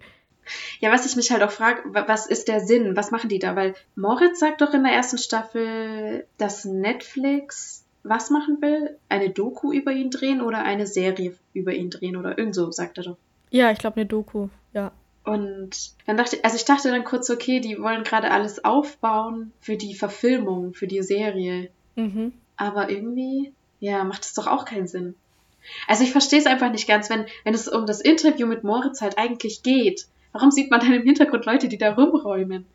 [0.80, 2.94] Ja, was ich mich halt auch frage, wa- was ist der Sinn?
[2.96, 3.56] Was machen die da?
[3.56, 8.98] Weil Moritz sagt doch in der ersten Staffel, dass Netflix was machen will?
[9.08, 12.98] Eine Doku über ihn drehen oder eine Serie über ihn drehen oder irgend so, sagt
[12.98, 13.16] er doch.
[13.50, 14.92] Ja, ich glaube, eine Doku, ja.
[15.24, 19.52] Und dann dachte ich, also ich dachte dann kurz, okay, die wollen gerade alles aufbauen
[19.60, 21.70] für die Verfilmung, für die Serie.
[21.96, 22.32] Mhm.
[22.56, 25.14] Aber irgendwie, ja, macht das doch auch keinen Sinn.
[25.88, 29.00] Also ich verstehe es einfach nicht ganz, wenn, wenn es um das Interview mit Moritz
[29.00, 30.06] halt eigentlich geht.
[30.32, 32.66] Warum sieht man dann im Hintergrund Leute, die da rumräumen?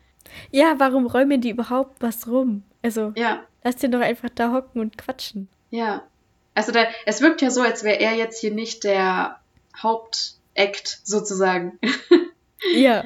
[0.50, 2.62] Ja, warum räumen die überhaupt was rum?
[2.82, 5.48] Also, Ja, lass den doch einfach da hocken und quatschen.
[5.70, 6.02] ja.
[6.54, 9.40] Also da, es wirkt ja so, als wäre er jetzt hier nicht der
[9.76, 11.78] Hauptakt sozusagen.
[12.76, 13.04] Ja.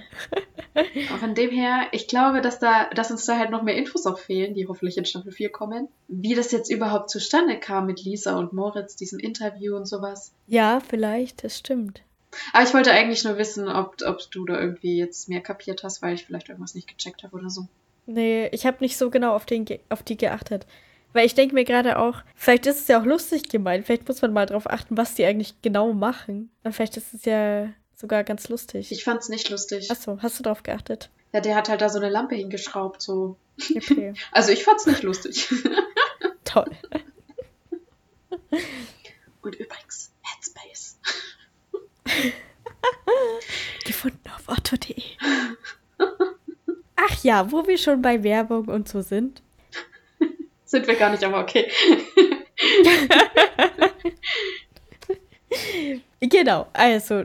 [1.10, 4.04] Auch von dem her, ich glaube, dass da, dass uns da halt noch mehr Infos
[4.04, 5.88] auch fehlen, die hoffentlich in Staffel 4 kommen.
[6.08, 10.34] Wie das jetzt überhaupt zustande kam mit Lisa und Moritz, diesem Interview und sowas.
[10.46, 12.02] Ja, vielleicht, das stimmt.
[12.52, 16.02] Aber ich wollte eigentlich nur wissen, ob, ob du da irgendwie jetzt mehr kapiert hast,
[16.02, 17.66] weil ich vielleicht irgendwas nicht gecheckt habe oder so.
[18.06, 20.66] Nee, ich habe nicht so genau auf, den, auf die geachtet.
[21.12, 23.86] Weil ich denke mir gerade auch, vielleicht ist es ja auch lustig gemeint.
[23.86, 26.50] Vielleicht muss man mal drauf achten, was die eigentlich genau machen.
[26.62, 28.92] Und vielleicht ist es ja sogar ganz lustig.
[28.92, 29.90] Ich fand's nicht lustig.
[29.90, 31.10] Achso, hast du drauf geachtet?
[31.32, 33.36] Ja, der hat halt da so eine Lampe hingeschraubt, so.
[33.74, 35.48] Okay, Also ich fand's nicht lustig.
[36.44, 36.70] toll.
[39.42, 40.98] Und übrigens, Headspace.
[43.84, 45.02] Gefunden auf otto.de.
[46.96, 49.42] Ach ja, wo wir schon bei Werbung und so sind.
[50.64, 51.70] Sind wir gar nicht, aber okay.
[56.20, 57.24] Genau, also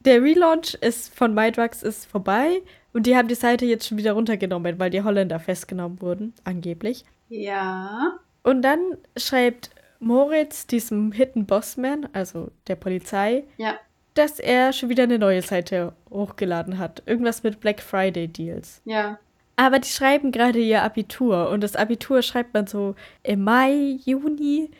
[0.00, 4.12] der Relaunch ist von MyDrugs ist vorbei und die haben die Seite jetzt schon wieder
[4.12, 7.04] runtergenommen, weil die Holländer festgenommen wurden, angeblich.
[7.28, 8.18] Ja.
[8.42, 13.78] Und dann schreibt Moritz diesem Hidden Bossman, also der Polizei, Ja.
[14.18, 17.02] Dass er schon wieder eine neue Seite hochgeladen hat.
[17.06, 18.80] Irgendwas mit Black Friday Deals.
[18.84, 19.18] Ja.
[19.56, 24.70] Aber die schreiben gerade ihr Abitur und das Abitur schreibt man so im Mai, Juni,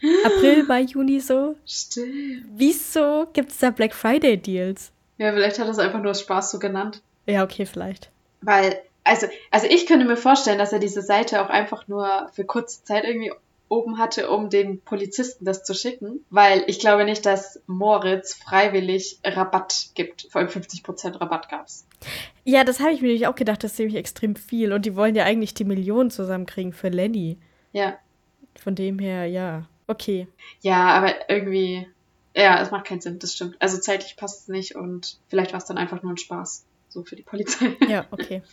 [0.24, 1.56] April, Mai, Juni so.
[1.66, 2.46] Stimmt.
[2.54, 4.92] Wieso gibt es da Black Friday Deals?
[5.18, 7.02] Ja, vielleicht hat er es einfach nur aus Spaß so genannt.
[7.26, 8.10] Ja, okay, vielleicht.
[8.42, 12.44] Weil, also, also ich könnte mir vorstellen, dass er diese Seite auch einfach nur für
[12.44, 13.32] kurze Zeit irgendwie
[13.74, 16.24] oben hatte, um den Polizisten das zu schicken.
[16.30, 20.28] Weil ich glaube nicht, dass Moritz freiwillig Rabatt gibt.
[20.30, 21.86] Vor allem 50% Rabatt gab's.
[22.44, 24.72] Ja, das habe ich mir nämlich auch gedacht, das ist nämlich extrem viel.
[24.72, 27.38] Und die wollen ja eigentlich die Millionen zusammenkriegen für Lenny.
[27.72, 27.98] Ja.
[28.56, 29.68] Von dem her, ja.
[29.86, 30.28] Okay.
[30.60, 31.86] Ja, aber irgendwie,
[32.34, 33.56] ja, es macht keinen Sinn, das stimmt.
[33.60, 36.64] Also zeitlich passt es nicht und vielleicht war es dann einfach nur ein Spaß.
[36.88, 37.76] So für die Polizei.
[37.88, 38.42] Ja, okay.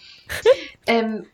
[0.87, 1.27] Ähm,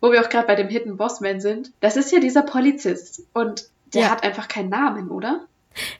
[0.00, 3.68] wo wir auch gerade bei dem Hidden Bossman sind, das ist ja dieser Polizist und
[3.94, 4.10] der Ja.
[4.10, 5.46] hat einfach keinen Namen, oder?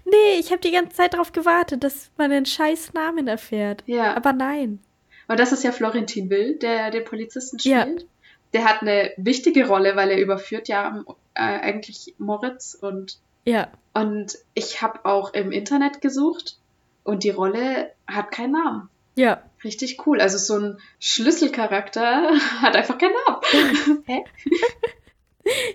[0.04, 3.82] Nee, ich habe die ganze Zeit darauf gewartet, dass man einen scheiß Namen erfährt.
[3.86, 4.14] Ja.
[4.16, 4.80] Aber nein.
[5.28, 7.82] Und das ist ja Florentin Will, der den Polizisten Ja.
[7.82, 8.06] spielt.
[8.54, 13.68] Der hat eine wichtige Rolle, weil er überführt ja äh, eigentlich Moritz und Ja.
[13.94, 16.58] und ich habe auch im Internet gesucht
[17.04, 18.88] und die Rolle hat keinen Namen.
[19.16, 19.42] Ja.
[19.64, 20.20] Richtig cool.
[20.20, 24.02] Also so ein Schlüsselcharakter hat einfach keinen Namen.
[24.06, 24.24] Hä?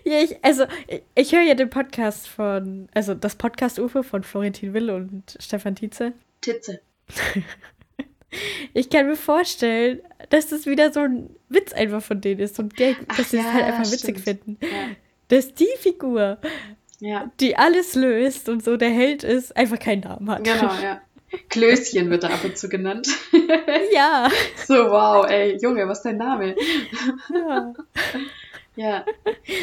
[0.04, 4.72] Ja, ich, also, ich, ich höre ja den Podcast von, also das Podcast-UFO von Florentin
[4.76, 6.14] Will und Stefan Tietze.
[6.42, 6.80] Titze.
[8.74, 12.64] Ich kann mir vorstellen, dass das wieder so ein Witz einfach von denen ist, so
[12.64, 14.44] ein Gag, Ach dass sie es ja, halt einfach witzig stimmt.
[14.44, 14.58] finden.
[14.62, 14.96] Ja.
[15.28, 16.40] Dass die Figur,
[17.00, 20.44] ja, die alles löst und so der Held ist, einfach keinen Namen hat.
[20.44, 21.02] genau, ja.
[21.50, 23.08] Klößchen wird er ab und zu genannt.
[23.94, 24.30] ja.
[24.68, 26.56] so, wow, ey, Junge, was ist dein Name?
[27.34, 27.74] ja.
[28.76, 29.06] Ja.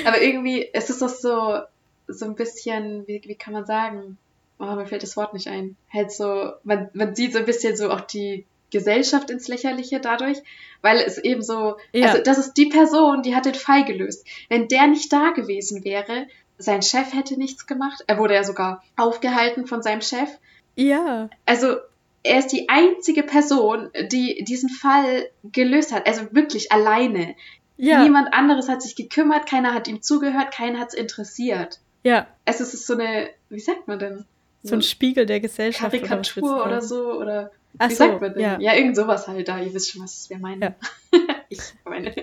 [0.05, 1.59] Aber irgendwie, es ist doch so,
[2.07, 4.19] so ein bisschen, wie, wie kann man sagen?
[4.59, 5.77] Oh, mir fällt das Wort nicht ein.
[5.93, 10.39] Halt so, man, man sieht so ein bisschen so auch die Gesellschaft ins Lächerliche dadurch,
[10.81, 12.09] weil es eben so, Ja.
[12.09, 14.27] also das ist die Person, die hat den Fall gelöst.
[14.49, 16.27] Wenn der nicht da gewesen wäre,
[16.59, 18.05] sein Chef hätte nichts gemacht.
[18.07, 20.29] Er wurde ja sogar aufgehalten von seinem Chef.
[20.77, 21.31] Ja.
[21.47, 21.77] Also
[22.23, 26.07] er ist die einzige Person, die diesen Fall gelöst hat.
[26.07, 27.35] Also wirklich alleine.
[27.77, 28.03] Ja.
[28.03, 31.81] Niemand anderes hat sich gekümmert, keiner hat ihm zugehört, keiner hat es interessiert.
[32.03, 32.27] Ja.
[32.45, 34.25] Es ist so eine, wie sagt man denn?
[34.63, 35.95] So ein Spiegel der Gesellschaft.
[35.95, 36.87] oder Karikatur oder sagen?
[36.87, 38.43] so oder Ach wie so, sagt man denn?
[38.43, 38.61] ja.
[38.61, 38.75] Ja.
[38.75, 39.59] irgend sowas halt da.
[39.59, 40.61] Ihr wisst schon, was wir meinen.
[40.61, 40.75] Ja.
[41.49, 42.15] ich meine,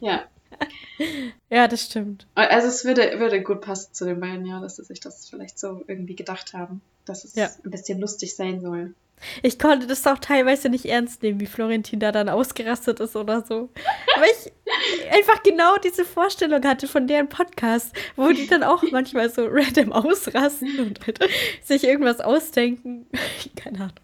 [0.00, 0.24] ja.
[1.48, 2.26] Ja, das stimmt.
[2.34, 5.58] Also es würde, würde gut passen zu den beiden, ja, dass sie sich das vielleicht
[5.58, 7.48] so irgendwie gedacht haben, dass es Ja.
[7.64, 8.94] ein bisschen lustig sein soll.
[9.42, 13.44] Ich konnte das auch teilweise nicht ernst nehmen, wie Florentin da dann ausgerastet ist oder
[13.44, 13.68] so.
[14.16, 14.52] Weil ich
[15.12, 19.92] einfach genau diese Vorstellung hatte von deren Podcast, wo die dann auch manchmal so random
[19.92, 21.18] ausrasten und halt
[21.62, 23.06] sich irgendwas ausdenken.
[23.56, 23.94] Keine Ahnung.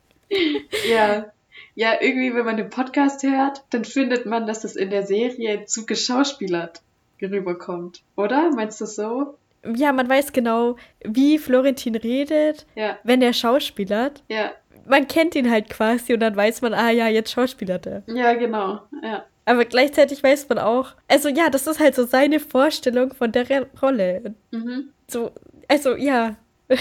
[0.88, 1.32] Ja.
[1.78, 5.66] Ja, irgendwie, wenn man den Podcast hört, dann findet man, dass es in der Serie
[5.66, 6.80] zu geschauspielert
[7.22, 8.02] rüberkommt.
[8.16, 8.50] Oder?
[8.50, 9.36] Meinst du so?
[9.74, 14.22] Ja, man weiß genau, wie Florentin redet, Ja, wenn der schauspielert.
[14.28, 14.52] ja,
[14.88, 18.02] man kennt ihn halt quasi und dann weiß man, ah ja, jetzt schauspielert er.
[18.06, 18.80] Ja, genau.
[19.02, 19.24] Ja.
[19.44, 23.66] Aber gleichzeitig weiß man auch, also ja, das ist halt so seine Vorstellung von der
[23.82, 24.34] Rolle.
[24.52, 24.90] Mhm.
[25.08, 25.32] So,
[25.68, 26.36] also ja.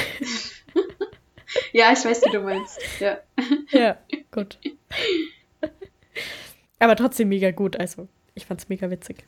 [1.73, 2.79] Ja, ich weiß, wie du meinst.
[2.99, 3.19] Ja.
[3.71, 3.97] ja,
[4.31, 4.57] gut.
[6.79, 9.23] Aber trotzdem mega gut, also ich fand's mega witzig.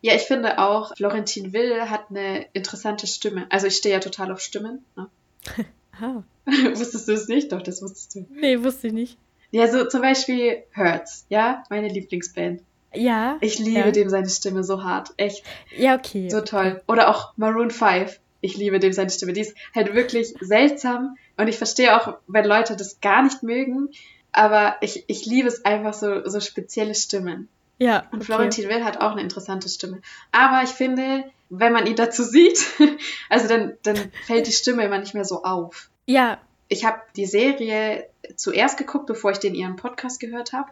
[0.00, 3.46] Ja, ich finde auch, Florentin Will hat eine interessante Stimme.
[3.50, 4.84] Also ich stehe ja total auf Stimmen.
[4.96, 5.08] Ne?
[6.00, 6.22] Ah.
[6.46, 7.50] wusstest du es nicht?
[7.50, 8.26] Doch, das wusstest du.
[8.30, 9.18] Nee, wusste ich nicht.
[9.50, 12.62] Ja, so zum Beispiel Hertz, ja, meine Lieblingsband.
[12.94, 13.36] Ja.
[13.40, 13.90] Ich liebe ja.
[13.90, 15.10] dem seine Stimme so hart.
[15.16, 15.42] Echt.
[15.76, 16.28] Ja, okay.
[16.30, 16.82] So toll.
[16.86, 18.20] Oder auch Maroon 5.
[18.40, 19.32] Ich liebe dem seine Stimme.
[19.32, 21.16] Die ist halt wirklich seltsam.
[21.38, 23.88] Und ich verstehe auch, wenn Leute das gar nicht mögen.
[24.32, 27.48] Aber ich, ich liebe es einfach so, so spezielle Stimmen.
[27.78, 28.00] Ja.
[28.10, 28.24] Und okay.
[28.24, 30.02] Florentin Will hat auch eine interessante Stimme.
[30.32, 32.66] Aber ich finde, wenn man ihn dazu sieht,
[33.30, 33.96] also dann, dann
[34.26, 35.88] fällt die Stimme immer nicht mehr so auf.
[36.06, 36.38] Ja.
[36.68, 40.68] Ich habe die Serie zuerst geguckt, bevor ich den ihren Podcast gehört habe.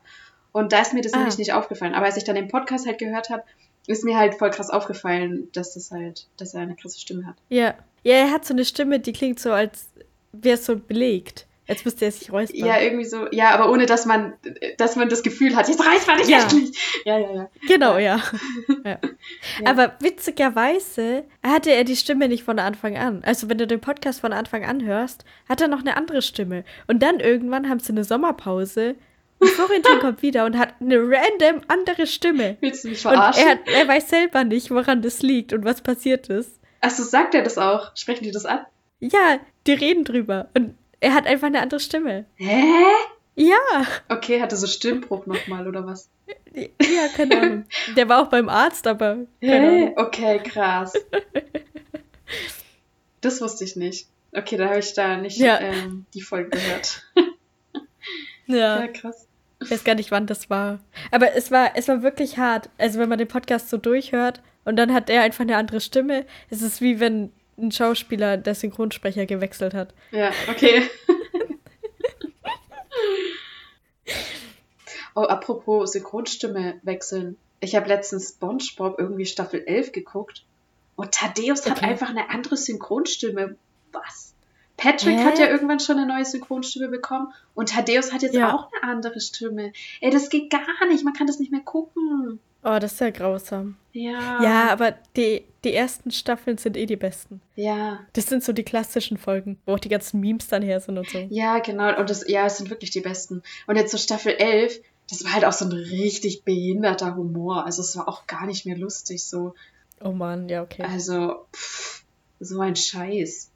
[0.52, 1.18] Und da ist mir das Ah.
[1.18, 1.94] nämlich nicht aufgefallen.
[1.94, 3.44] Aber als ich dann den Podcast halt gehört habe,
[3.86, 7.36] ist mir halt voll krass aufgefallen, dass das halt, dass er eine krasse Stimme hat.
[7.48, 7.74] Ja.
[8.02, 9.88] Ja, er hat so eine Stimme, die klingt so, als
[10.42, 11.46] wäre es so belegt.
[11.68, 12.64] Als müsste er sich räuspern.
[12.64, 14.34] Ja, irgendwie so, ja, aber ohne dass man,
[14.78, 16.42] dass man das Gefühl hat, jetzt reißt man dich Ja.
[16.42, 17.02] endlich.
[17.04, 17.50] Ja, ja, ja.
[17.66, 18.20] Genau, ja.
[18.84, 18.98] ja.
[19.00, 19.00] Ja.
[19.64, 23.22] Aber witzigerweise hatte er die Stimme nicht von Anfang an.
[23.24, 26.64] Also wenn du den Podcast von Anfang an hörst, hat er noch eine andere Stimme.
[26.86, 28.94] Und dann irgendwann haben sie eine Sommerpause
[29.40, 32.56] und Florentin kommt wieder und hat eine random andere Stimme.
[32.60, 33.42] Willst du mich Und verarschen?
[33.44, 36.60] er, hat, er weiß selber nicht, woran das liegt und was passiert ist.
[36.80, 37.90] Achso, sagt er das auch?
[37.96, 38.60] Sprechen die das an?
[39.00, 40.48] Ja, die reden drüber.
[40.54, 42.24] Und er hat einfach eine andere Stimme.
[42.36, 42.64] Hä?
[43.38, 46.08] Ja, Okay, hatte so Stimmbruch nochmal, oder was?
[46.54, 47.64] ja, keine Ahnung.
[47.96, 49.92] Der war auch beim Arzt, aber Hä?
[49.96, 50.94] Okay, krass.
[53.20, 54.08] Das wusste ich nicht.
[54.32, 55.60] Okay, da habe ich da nicht Ja.
[55.60, 57.04] ähm, die Folge gehört.
[58.48, 58.78] Ja.
[58.80, 59.26] Ja, krass.
[59.60, 60.78] Ich weiß gar nicht, wann das war.
[61.10, 62.70] Aber es war, es war wirklich hart.
[62.78, 66.24] Also wenn man den Podcast so durchhört und dann hat er einfach eine andere Stimme.
[66.48, 69.94] Es ist wie wenn ein Schauspieler der Synchronsprecher gewechselt hat.
[70.10, 70.82] Ja, okay.
[75.14, 77.36] oh, apropos Synchronstimme wechseln.
[77.60, 80.44] Ich habe letztens SpongeBob irgendwie Staffel 11 geguckt
[80.96, 81.86] und Thaddeus hat Okay.
[81.86, 83.56] einfach eine andere Synchronstimme.
[83.92, 84.34] Was?
[84.76, 85.24] Patrick Hä?
[85.24, 88.54] hat ja irgendwann schon eine neue Synchronstimme bekommen und Thaddeus hat jetzt Ja.
[88.54, 89.72] auch eine andere Stimme.
[90.02, 91.02] Ey, das geht gar nicht.
[91.04, 92.38] Man kann das nicht mehr gucken.
[92.68, 93.76] Oh, das ist ja grausam.
[93.92, 94.42] Ja.
[94.42, 97.40] Ja, aber die, die ersten Staffeln sind eh die besten.
[97.54, 98.00] Ja.
[98.14, 101.08] Das sind so die klassischen Folgen, wo auch die ganzen Memes dann her sind und
[101.08, 101.18] so.
[101.30, 101.96] Ja, genau.
[101.96, 103.44] Und das, ja, es sind wirklich die besten.
[103.68, 107.64] Und jetzt so Staffel 11, das war halt auch so ein richtig behinderter Humor.
[107.64, 109.54] Also es war auch gar nicht mehr lustig so.
[110.02, 110.82] Oh Mann, ja, okay.
[110.82, 112.04] Also, pff,
[112.40, 113.50] so ein Scheiß.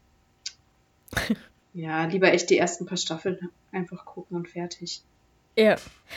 [1.73, 5.03] Ja, lieber echt die ersten paar Staffeln einfach gucken und fertig.
[5.57, 5.77] Ja.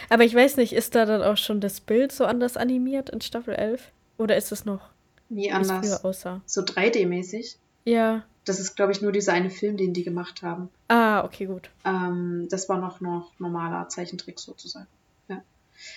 [0.09, 3.21] Aber ich weiß nicht, ist da dann auch schon das Bild so anders animiert in
[3.21, 3.91] Staffel 11?
[4.17, 4.89] Oder ist es noch,
[5.29, 6.01] Nie wie anders.
[6.45, 7.57] So 3D-mäßig.
[7.85, 8.23] Ja.
[8.45, 10.69] Das ist, glaube ich, nur dieser eine Film, den die gemacht haben.
[10.87, 11.69] Ah, okay, gut.
[11.85, 14.87] Ähm, das war noch, noch normaler Zeichentrick sozusagen.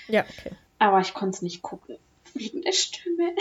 [0.09, 0.51] Ja, okay.
[0.79, 1.97] Aber ich konnte es nicht gucken.
[2.35, 3.31] Wegen der Stimme.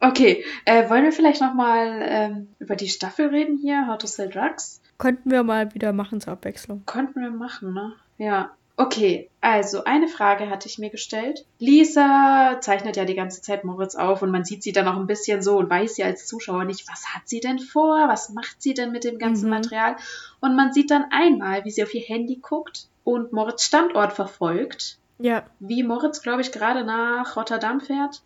[0.00, 4.28] okay, äh, wollen wir vielleicht nochmal ähm, über die Staffel reden hier, How to Sell
[4.28, 4.80] Drugs?
[4.98, 6.82] Könnten wir mal wieder machen zur Abwechslung.
[6.86, 7.92] Konnten wir machen, ne?
[8.18, 8.50] Ja.
[8.78, 11.46] Okay, also eine Frage hatte ich mir gestellt.
[11.58, 15.06] Lisa zeichnet ja die ganze Zeit Moritz auf und man sieht sie dann auch ein
[15.06, 18.60] bisschen so und weiß ja als Zuschauer nicht, was hat sie denn vor, was macht
[18.60, 19.50] sie denn mit dem ganzen Mhm.
[19.56, 19.96] Material.
[20.40, 24.98] Und man sieht dann einmal, wie sie auf ihr Handy guckt und Moritz Standort verfolgt
[25.18, 28.22] Ja, wie Moritz, glaube ich, gerade nach Rotterdam fährt.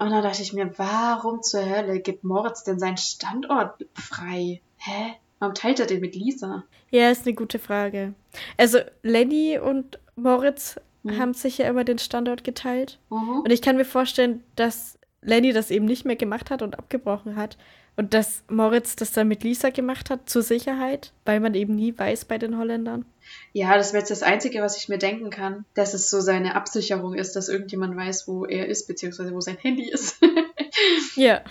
[0.00, 4.60] Und da dachte ich mir, warum zur Hölle gibt Moritz denn seinen Standort frei?
[4.78, 5.14] Hä?
[5.44, 6.64] Warum teilt er den mit Lisa?
[6.90, 8.14] ja, ist eine gute Frage.
[8.56, 11.18] Also, Lenny und Moritz Mhm.
[11.18, 12.98] haben sich ja immer den Standort geteilt.
[13.10, 13.40] Mhm.
[13.40, 17.36] Und ich kann mir vorstellen, dass Lenny das eben nicht mehr gemacht hat und abgebrochen
[17.36, 17.58] hat.
[17.96, 21.96] Und dass Moritz das dann mit Lisa gemacht hat, zur Sicherheit, weil man eben nie
[21.96, 23.04] weiß bei den Holländern.
[23.52, 26.54] Ja, das wäre jetzt das Einzige, was ich mir denken kann, dass es so seine
[26.56, 30.16] Absicherung ist, dass irgendjemand weiß, wo er ist, beziehungsweise wo sein Handy ist.
[31.16, 31.42] Ja.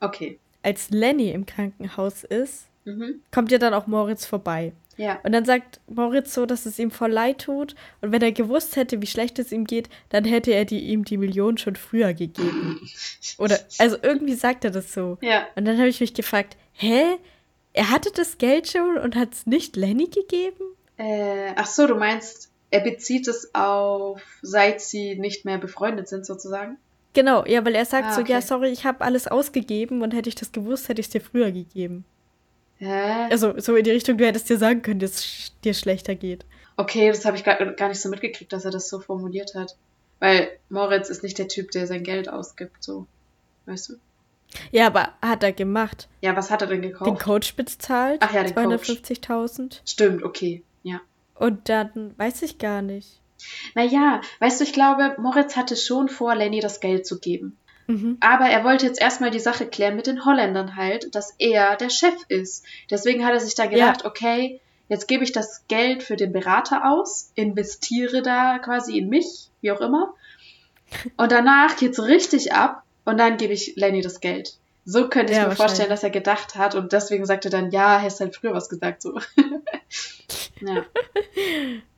[0.00, 0.38] okay.
[0.62, 3.20] Als Lenny im Krankenhaus ist, Mhm.
[3.30, 4.72] kommt ja dann auch Moritz vorbei.
[4.96, 5.18] Ja.
[5.22, 7.74] Und dann sagt Moritz so, dass es ihm voll leid tut.
[8.00, 11.04] Und wenn er gewusst hätte, wie schlecht es ihm geht, dann hätte er die, ihm
[11.04, 12.80] die Million schon früher gegeben.
[13.38, 15.16] Oder, also irgendwie sagt er das so.
[15.22, 15.46] Ja.
[15.56, 17.02] Und dann habe ich mich gefragt, hä?
[17.72, 20.64] Er hatte das Geld schon und hat es nicht Lenny gegeben?
[20.98, 26.26] Äh, ach so, du meinst, er bezieht es auf, seit sie nicht mehr befreundet sind,
[26.26, 26.78] sozusagen?
[27.12, 28.32] Genau, ja, weil er sagt Ah, so, okay.
[28.32, 31.20] ja, sorry, ich habe alles ausgegeben und hätte ich das gewusst, hätte ich es dir
[31.20, 32.04] früher gegeben.
[32.78, 33.28] Hä?
[33.30, 36.46] Also so in die Richtung, du hättest dir sagen können, dass es dir schlechter geht.
[36.76, 39.76] Okay, das habe ich gar, gar nicht so mitgekriegt, dass er das so formuliert hat.
[40.18, 43.06] Weil Moritz ist nicht der Typ, der sein Geld ausgibt, so.
[43.66, 43.94] Weißt du?
[44.70, 46.08] Ja, aber hat er gemacht.
[46.22, 47.22] Ja, was hat er denn Den gekauft?
[47.22, 48.18] Coach bezahlt.
[48.22, 48.88] Ach ja, den Coach.
[48.90, 49.80] 250.000.
[49.84, 50.62] Stimmt, okay.
[50.82, 51.00] Ja.
[51.34, 53.19] Und dann weiß ich gar nicht.
[53.74, 57.56] Naja, weißt du, ich glaube, Moritz hatte schon vor, Lenny das Geld zu geben.
[57.86, 58.18] Mhm.
[58.20, 61.90] Aber er wollte jetzt erstmal die Sache klären mit den Holländern halt, dass er der
[61.90, 62.64] Chef ist.
[62.88, 66.88] Deswegen hat er sich da gedacht, okay, jetzt gebe ich das Geld für den Berater
[66.88, 70.14] aus, investiere da quasi in mich, wie auch immer.
[71.16, 74.59] Und danach geht's richtig ab und dann gebe ich Lenny das Geld.
[74.84, 77.70] So könnte ich Ja, mir vorstellen, dass er gedacht hat und deswegen sagte er dann,
[77.70, 79.18] ja, hast halt früher was gesagt, so.
[80.60, 80.84] ja,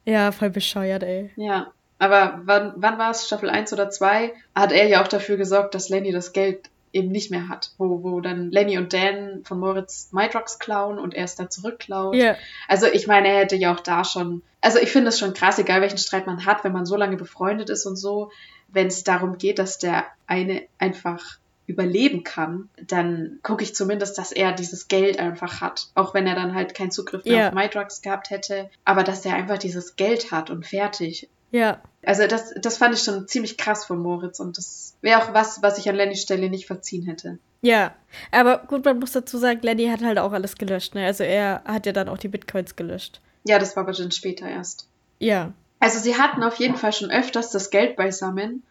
[0.04, 1.30] Ja, voll bescheuert, ey.
[1.36, 1.72] ja.
[1.98, 5.76] Aber wann, wann war es, Staffel 1 oder 2, hat er ja auch dafür gesorgt,
[5.76, 7.70] dass Lenny das Geld eben nicht mehr hat.
[7.78, 12.16] Wo, wo dann Lenny und Dan von Moritz Mydrox klauen und er es dann zurückklaut.
[12.16, 12.34] Ja,
[12.66, 14.42] Also ich meine, er hätte ja auch da schon.
[14.60, 17.16] Also ich finde es schon krass, egal welchen Streit man hat, wenn man so lange
[17.16, 18.32] befreundet ist und so,
[18.66, 21.22] wenn es darum geht, dass der eine einfach
[21.66, 25.88] überleben kann, dann gucke ich zumindest, dass er dieses Geld einfach hat.
[25.94, 27.48] Auch wenn er dann halt keinen Zugriff mehr Ja.
[27.48, 28.68] auf MyDrugs gehabt hätte.
[28.84, 31.28] Aber dass er einfach dieses Geld hat und fertig.
[31.50, 31.80] ja.
[32.04, 35.62] Also das, das fand ich schon ziemlich krass von Moritz und das wäre auch was,
[35.62, 37.38] was ich an Lennys Stelle nicht verziehen hätte.
[37.60, 37.94] Ja,
[38.32, 41.06] aber gut, man muss dazu sagen, Lenny hat halt auch alles gelöscht, ne?
[41.06, 43.20] Also er hat ja dann auch die Bitcoins gelöscht.
[43.44, 44.88] Ja, das war aber dann später erst.
[45.20, 48.64] Ja, Also sie hatten auf jeden Fall schon öfters das Geld beisammen,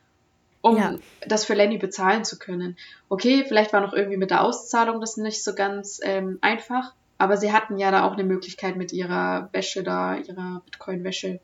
[0.61, 0.95] um Ja.
[1.27, 2.77] das für Lenny bezahlen zu können.
[3.09, 7.37] Okay, vielleicht war noch irgendwie mit der Auszahlung das nicht so ganz ähm, einfach, aber
[7.37, 11.39] sie hatten ja da auch eine Möglichkeit mit ihrer Wäsche da, ihrer Bitcoin-Wäsche,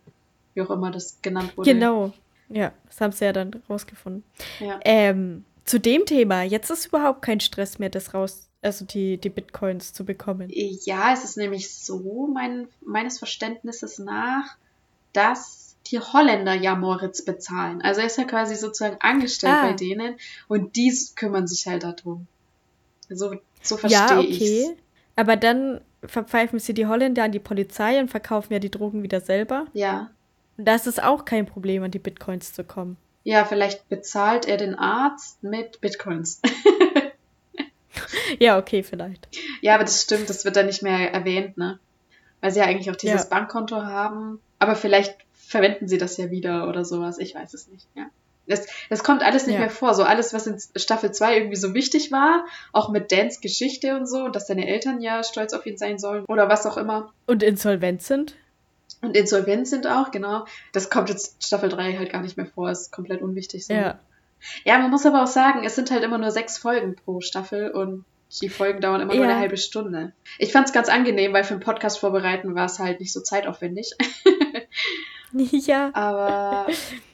[0.54, 1.74] wie auch immer das genannt wurde.
[1.74, 2.14] genau.
[2.50, 4.24] Ja, das haben sie ja dann rausgefunden.
[4.60, 4.80] Ja.
[4.86, 9.30] Ähm, zu dem Thema, jetzt ist überhaupt kein Stress mehr, das raus, also die, die
[9.30, 10.50] Bitcoins zu bekommen.
[10.54, 14.56] Ja, es ist nämlich so, mein, meines Verständnisses nach,
[15.12, 17.82] dass die Holländer ja Moritz bezahlen.
[17.82, 19.68] Also er ist ja quasi sozusagen angestellt Ah.
[19.68, 20.16] bei denen
[20.48, 22.28] und die kümmern sich halt darum.
[23.10, 24.42] So, so verstehe Ja, ich's.
[24.42, 24.78] okay.
[25.16, 29.20] Aber dann verpfeifen sie die Holländer an die Polizei und verkaufen ja die Drogen wieder
[29.22, 29.66] selber.
[29.74, 30.12] Ja.
[30.58, 32.98] Und da ist es auch kein Problem, an die Bitcoins zu kommen.
[33.24, 36.42] Ja, vielleicht bezahlt er den Arzt mit Bitcoins.
[38.40, 39.28] Ja, okay, vielleicht.
[39.62, 41.80] ja, aber das stimmt, das wird dann nicht mehr erwähnt, ne?
[42.42, 43.30] Weil sie ja eigentlich auch dieses Ja.
[43.30, 44.40] Bankkonto haben.
[44.60, 45.16] Aber vielleicht
[45.48, 47.18] verwenden sie das ja wieder oder sowas.
[47.18, 48.06] Ich weiß es nicht, ja.
[48.50, 49.60] Das, das kommt alles nicht Ja.
[49.62, 49.94] mehr vor.
[49.94, 54.06] So alles, was in Staffel 2 irgendwie so wichtig war, auch mit Dans Geschichte und
[54.06, 57.12] so, und dass seine Eltern ja stolz auf ihn sein sollen oder was auch immer.
[57.26, 58.36] Und insolvent sind?
[59.02, 60.46] Und insolvent sind auch, genau.
[60.72, 63.66] Das kommt jetzt Staffel 3 halt gar nicht mehr vor, ist komplett unwichtig.
[63.66, 63.74] So.
[63.74, 64.00] Ja.
[64.64, 67.72] Ja, man muss aber auch sagen, es sind halt immer nur sechs Folgen pro Staffel
[67.72, 68.06] und
[68.42, 69.32] die Folgen dauern immer nur Ja.
[69.32, 70.14] eine halbe Stunde.
[70.40, 73.92] Ich fand's ganz angenehm, weil für einen Podcast vorbereiten war es halt nicht so zeitaufwendig.
[75.52, 75.92] Ja.
[75.94, 76.68] Aber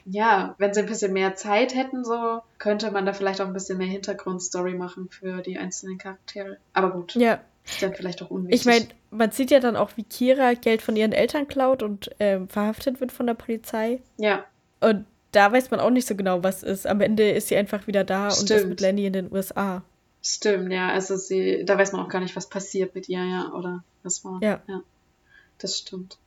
[0.04, 3.52] ja, wenn sie ein bisschen mehr Zeit hätten, so könnte man da vielleicht auch ein
[3.52, 6.58] bisschen mehr Hintergrundstory machen für die einzelnen Charaktere.
[6.72, 7.40] Aber gut, Ja.
[7.64, 8.60] ist dann vielleicht auch unwichtig.
[8.60, 12.10] Ich meine, man sieht ja dann auch, wie Kira Geld von ihren Eltern klaut und
[12.20, 14.00] ähm, verhaftet wird von der Polizei.
[14.16, 14.44] ja,
[14.80, 16.86] Und da weiß man auch nicht so genau, was ist.
[16.86, 18.68] Am Ende ist sie einfach wieder da und ist Stimmt.
[18.68, 19.82] mit Lenny in den USA.
[20.22, 20.90] stimmt, ja.
[20.90, 24.24] Also sie, da weiß man auch gar nicht, was passiert mit ihr, ja, oder was
[24.24, 24.40] war.
[24.42, 24.60] Ja.
[24.68, 24.80] ja
[25.58, 26.18] das stimmt.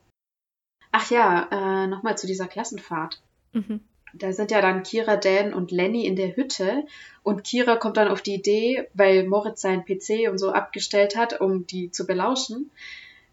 [0.99, 3.21] Ach ja, äh, nochmal zu dieser Klassenfahrt.
[3.53, 3.81] Mhm.
[4.15, 6.85] Da sind ja dann Kira, Dan und Lenny in der Hütte
[7.21, 11.39] und Kira kommt dann auf die Idee, weil Moritz seinen PC und so abgestellt hat,
[11.39, 12.71] um die zu belauschen,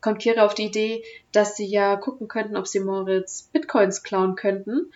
[0.03, 4.35] kommt Kira auf die Idee, dass sie ja gucken könnten, ob sie Moritz Bitcoins klauen
[4.35, 4.93] könnten,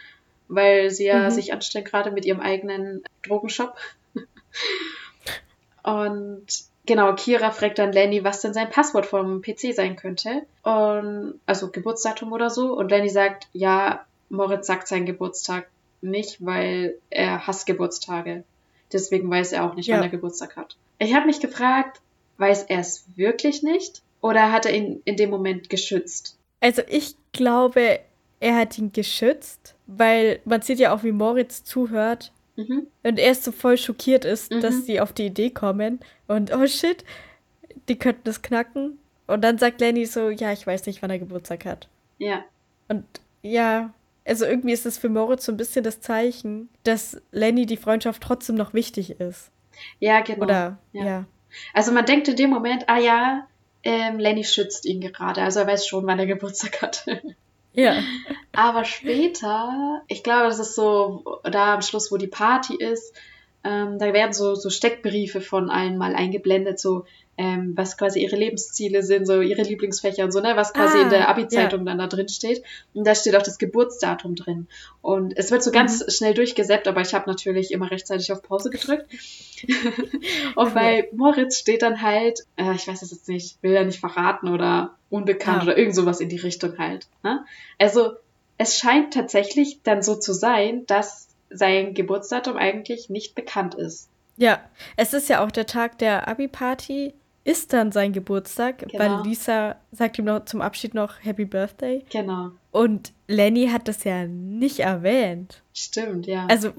[0.48, 1.30] weil sie ja Mhm.
[1.30, 3.76] sich anstellen gerade mit ihrem eigenen Drogenshop.
[5.82, 6.46] Und
[6.88, 10.42] genau, Kira fragt dann Lenny, was denn sein Passwort vom PC sein könnte.
[10.64, 12.76] Und, also Geburtsdatum oder so.
[12.76, 15.68] Und Lenny sagt, ja, Moritz sagt seinen Geburtstag
[16.00, 18.42] nicht, weil er hasst Geburtstage.
[18.92, 20.02] Deswegen weiß er auch nicht, wann Ja.
[20.04, 20.76] er Geburtstag hat.
[20.98, 22.00] Ich habe mich gefragt,
[22.38, 24.02] weiß er es wirklich nicht?
[24.20, 26.36] Oder hat er ihn in dem Moment geschützt?
[26.60, 28.00] Also ich glaube,
[28.40, 32.88] er hat ihn geschützt, weil man sieht ja auch, wie Moritz zuhört Mhm.
[33.04, 34.60] und er so voll schockiert ist, Mhm.
[34.60, 37.04] dass sie auf die Idee kommen und oh shit,
[37.88, 38.98] die könnten das knacken.
[39.28, 41.86] Und dann sagt Lenny so, ja, ich weiß nicht, wann er Geburtstag hat.
[42.18, 42.44] Ja.
[42.88, 43.04] Und
[43.42, 43.92] ja,
[44.26, 48.22] also irgendwie ist es für Moritz so ein bisschen das Zeichen, dass Lenny die Freundschaft
[48.22, 49.50] trotzdem noch wichtig ist.
[50.00, 50.44] Ja, genau.
[50.44, 51.04] Oder Ja.
[51.04, 51.24] ja.
[51.74, 53.46] Also man denkt in dem Moment, ah ja,
[53.84, 55.42] ähm, Lenny schützt ihn gerade.
[55.42, 57.06] Also er weiß schon, wann er Geburtstag hat.
[57.78, 58.02] Ja.
[58.52, 63.14] Aber später, ich glaube, das ist so da am Schluss, wo die Party ist,
[63.62, 67.04] ähm, da werden so, so Steckbriefe von allen mal eingeblendet, so
[67.38, 71.02] ähm, was quasi ihre Lebensziele sind, so ihre Lieblingsfächer und so, ne, was quasi Ah,
[71.02, 71.84] in der Abi-Zeitung ja.
[71.86, 72.62] dann da drin steht.
[72.94, 74.66] Und da steht auch das Geburtsdatum drin.
[75.02, 76.10] Und es wird so ganz Mhm.
[76.10, 79.06] schnell durchgesäppt, aber ich habe natürlich immer rechtzeitig auf Pause gedrückt.
[80.56, 84.00] und bei Moritz steht dann halt, äh, ich weiß es jetzt nicht, will er nicht
[84.00, 85.62] verraten oder unbekannt Ja.
[85.62, 87.06] oder irgend sowas in die Richtung halt.
[87.22, 87.44] Ne?
[87.78, 88.12] Also
[88.58, 94.08] es scheint tatsächlich dann so zu sein, dass sein Geburtsdatum eigentlich nicht bekannt ist.
[94.36, 94.60] Ja,
[94.96, 97.14] es ist ja auch der Tag der Abi-Party,
[97.48, 98.98] ist dann sein Geburtstag, Genau.
[98.98, 102.04] weil Lisa sagt ihm noch zum Abschied noch Happy Birthday.
[102.10, 102.50] Genau.
[102.70, 105.62] Und Lenny hat das ja nicht erwähnt.
[105.72, 106.46] Stimmt, ja.
[106.48, 106.72] Also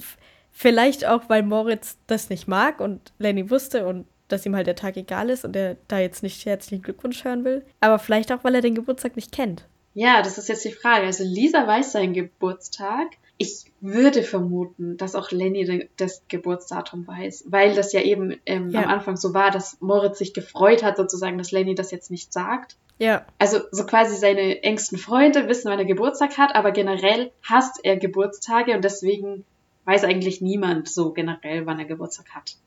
[0.51, 4.75] vielleicht auch, weil Moritz das nicht mag und Lenny wusste und dass ihm halt der
[4.75, 7.65] Tag egal ist und er da jetzt nicht herzlichen Glückwunsch hören will.
[7.79, 9.65] Aber vielleicht auch, weil er den Geburtstag nicht kennt.
[9.95, 11.07] ja, das ist jetzt die Frage.
[11.07, 13.07] Also Lisa weiß seinen Geburtstag.
[13.41, 18.81] Ich würde vermuten, dass auch Lenny das Geburtsdatum weiß, weil das ja eben ähm, Ja.
[18.83, 22.33] am Anfang so war, dass Moritz sich gefreut hat, sozusagen, dass Lenny das jetzt nicht
[22.33, 22.75] sagt.
[22.97, 27.79] Ja, Also so quasi seine engsten Freunde wissen, wann er Geburtstag hat, aber generell hasst
[27.83, 29.45] er Geburtstage und deswegen
[29.85, 32.57] weiß eigentlich niemand so generell, wann er Geburtstag hat.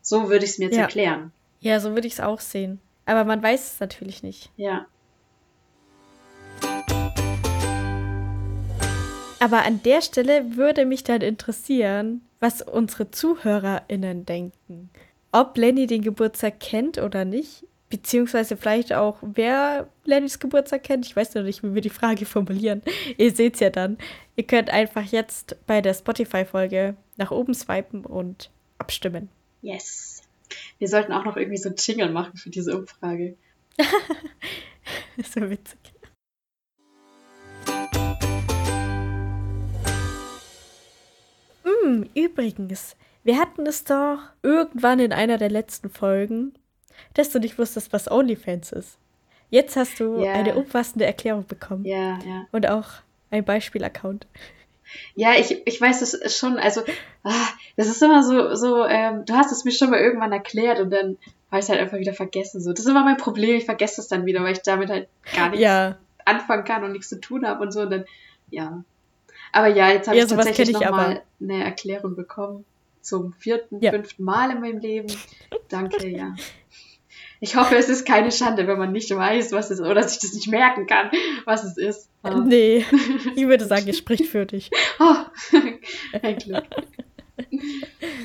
[0.00, 0.82] So würde ich es mir jetzt Ja.
[0.84, 1.32] erklären.
[1.58, 2.78] ja, so würde ich es auch sehen.
[3.04, 4.50] Aber man weiß es natürlich nicht.
[4.56, 4.86] Ja.
[9.40, 14.90] Aber an der Stelle würde mich dann interessieren, was unsere ZuhörerInnen denken.
[15.32, 17.64] Ob Lenny den Geburtstag kennt oder nicht.
[17.88, 21.06] Beziehungsweise vielleicht auch, wer Lennys Geburtstag kennt.
[21.06, 22.82] Ich weiß noch nicht, wie wir die Frage formulieren.
[23.16, 23.96] Ihr seht's ja dann.
[24.36, 29.30] Ihr könnt einfach jetzt bei der Spotify-Folge nach oben swipen und abstimmen.
[29.62, 30.22] Yes.
[30.78, 33.36] Wir sollten auch noch irgendwie so einen Jingle machen für diese Umfrage.
[35.34, 35.89] so witzig.
[41.90, 46.54] Hm, übrigens, wir hatten es doch irgendwann in einer der letzten Folgen,
[47.14, 48.98] dass du nicht wusstest, was OnlyFans ist.
[49.50, 50.32] Jetzt hast du Ja.
[50.34, 52.46] eine umfassende Erklärung bekommen Ja, ja.
[52.52, 52.86] und auch
[53.30, 54.26] ein Beispiel-Account.
[55.14, 56.82] Ja, ich, ich weiß es schon, also,
[57.24, 60.80] ah, das ist immer so, so, ähm, du hast es mir schon mal irgendwann erklärt
[60.80, 61.16] und dann
[61.50, 62.60] habe ich es halt einfach wieder vergessen.
[62.60, 62.70] So.
[62.72, 65.48] Das ist immer mein Problem, ich vergesse es dann wieder, weil ich damit halt gar
[65.50, 67.80] nichts Ja, anfangen kann und nichts zu tun habe und so.
[67.82, 68.04] Und dann,
[68.50, 68.82] ja.
[69.52, 72.64] Aber ja, jetzt habe Ja, ich tatsächlich nochmal eine Erklärung bekommen.
[73.02, 73.92] Zum vierten, Ja.
[73.92, 75.08] fünften Mal in meinem Leben.
[75.68, 76.34] Danke, ja.
[77.40, 80.18] Ich hoffe, es ist keine Schande, wenn man nicht weiß, was es ist, oder sich
[80.20, 81.10] das nicht merken kann,
[81.46, 82.08] was es ist.
[82.22, 82.34] Ah.
[82.40, 82.84] nee,
[83.36, 84.70] ich würde sagen, es spricht für dich.
[84.98, 85.14] Oh,
[86.22, 86.64] ein Glück.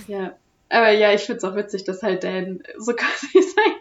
[0.07, 0.35] ja.
[0.67, 3.73] Aber ja, ich find's auch witzig, dass halt Dan so quasi sein,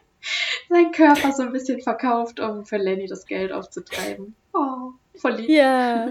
[0.69, 4.37] sein Körper so ein bisschen verkauft, um für Lenny das Geld aufzutreiben.
[4.53, 5.49] Oh, voll lieb.
[5.51, 6.11] Ja.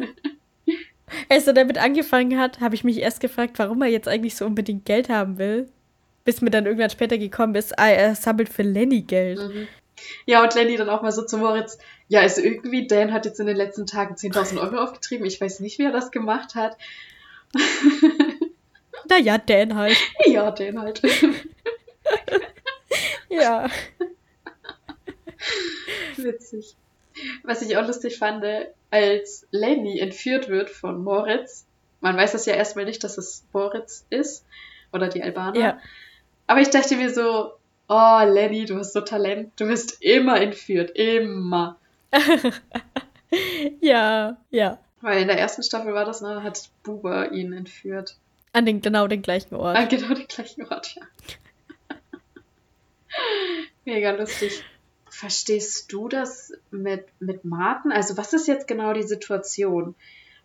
[1.29, 4.45] Als er damit angefangen hat, habe ich mich erst gefragt, warum er jetzt eigentlich so
[4.45, 5.69] unbedingt Geld haben will.
[6.25, 9.39] Bis mir dann irgendwann später gekommen ist, ah, er sammelt für Lenny Geld.
[9.39, 9.67] Mhm.
[10.25, 13.39] Ja, und Lenny dann auch mal so zu Moritz, ja, also irgendwie, Dan hat jetzt
[13.39, 15.25] in den letzten Tagen 10.000 Euro aufgetrieben.
[15.25, 16.77] Ich weiß nicht, wie er das gemacht hat.
[19.09, 19.97] Naja, Dan halt.
[20.25, 21.01] ja, Dan halt.
[23.29, 23.67] Ja.
[26.17, 26.75] Witzig.
[27.43, 28.43] Was ich auch lustig fand,
[28.91, 31.65] als Lenny entführt wird von Moritz,
[32.01, 34.45] man weiß das ja erstmal nicht, dass es Moritz ist
[34.91, 35.59] oder die Albaner.
[35.59, 35.79] Ja.
[36.47, 37.53] Aber ich dachte mir so,
[37.87, 41.77] oh Lenny, du hast so Talent, du wirst immer entführt, immer.
[43.81, 44.79] ja, ja.
[45.01, 48.17] Weil in der ersten Staffel war das, ne, hat Buba ihn entführt.
[48.51, 49.77] An den genau den gleichen Ort.
[49.77, 51.01] An genau den gleichen Ort, ja.
[53.85, 54.63] Mega lustig.
[55.13, 57.91] Verstehst du das mit, mit Martin?
[57.91, 59.93] Also, was ist jetzt genau die Situation?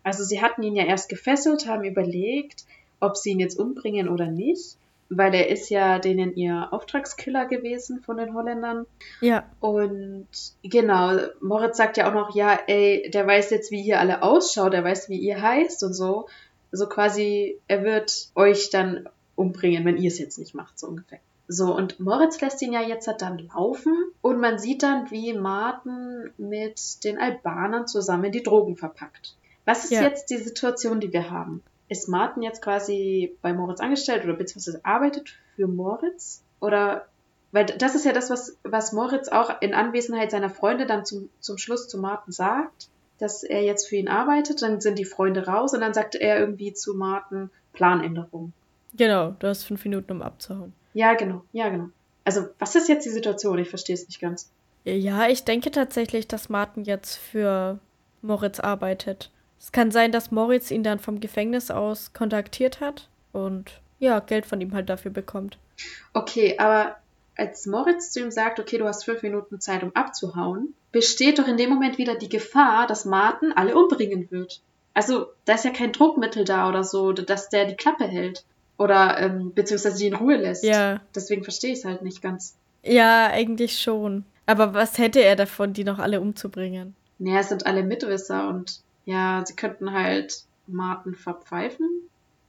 [0.03, 2.65] Also, sie hatten ihn ja erst gefesselt, haben überlegt,
[2.99, 4.77] ob sie ihn jetzt umbringen oder nicht,
[5.09, 8.85] weil er ist ja denen ihr Auftragskiller gewesen von den Holländern.
[9.21, 9.49] Ja.
[9.59, 10.27] Und
[10.61, 14.73] genau, Moritz sagt ja auch noch, ja, ey, der weiß jetzt, wie ihr alle ausschaut,
[14.73, 16.29] der weiß, wie ihr heißt und so.
[16.71, 21.19] So quasi, er wird euch dann umbringen, wenn ihr es jetzt nicht macht, so ungefähr.
[21.51, 26.29] So, und Moritz lässt ihn ja jetzt dann laufen und man sieht dann, wie Martin
[26.37, 29.35] mit den Albanern zusammen die Drogen verpackt.
[29.65, 30.03] Was ist Ja.
[30.03, 31.63] jetzt die Situation, die wir haben?
[31.87, 36.43] Ist Martin jetzt quasi bei Moritz angestellt oder beziehungsweise arbeitet für Moritz?
[36.59, 37.07] Oder
[37.51, 41.29] weil das ist ja das, was, was Moritz auch in Anwesenheit seiner Freunde dann zum,
[41.39, 44.61] zum Schluss zu Martin sagt, dass er jetzt für ihn arbeitet.
[44.61, 48.53] Dann sind die Freunde raus und dann sagt er irgendwie zu Martin Planänderung.
[48.93, 50.73] Genau, du hast fünf Minuten, um abzuhauen.
[50.93, 51.89] Ja, genau, ja, genau.
[52.23, 53.57] Also, was ist jetzt die Situation?
[53.59, 54.49] Ich verstehe es nicht ganz.
[54.83, 57.79] Ja, ich denke tatsächlich, dass Martin jetzt für
[58.21, 59.31] Moritz arbeitet.
[59.59, 64.45] Es kann sein, dass Moritz ihn dann vom Gefängnis aus kontaktiert hat und ja, Geld
[64.45, 65.57] von ihm halt dafür bekommt.
[66.13, 66.97] Okay, aber
[67.35, 71.47] als Moritz zu ihm sagt, okay, du hast fünf Minuten Zeit, um abzuhauen, besteht doch
[71.47, 74.61] in dem Moment wieder die Gefahr, dass Martin alle umbringen wird.
[74.93, 78.43] Also, da ist ja kein Druckmittel da oder so, dass der die Klappe hält.
[78.79, 80.63] Oder, ähm, beziehungsweise die in Ruhe lässt.
[80.63, 81.01] Ja.
[81.13, 82.55] Deswegen verstehe ich es halt nicht ganz.
[82.81, 84.23] Ja, eigentlich schon.
[84.45, 86.95] Aber was hätte er davon, die noch alle umzubringen?
[87.19, 91.87] Naja, es sind alle Mitwisser und ja, sie könnten halt Martin verpfeifen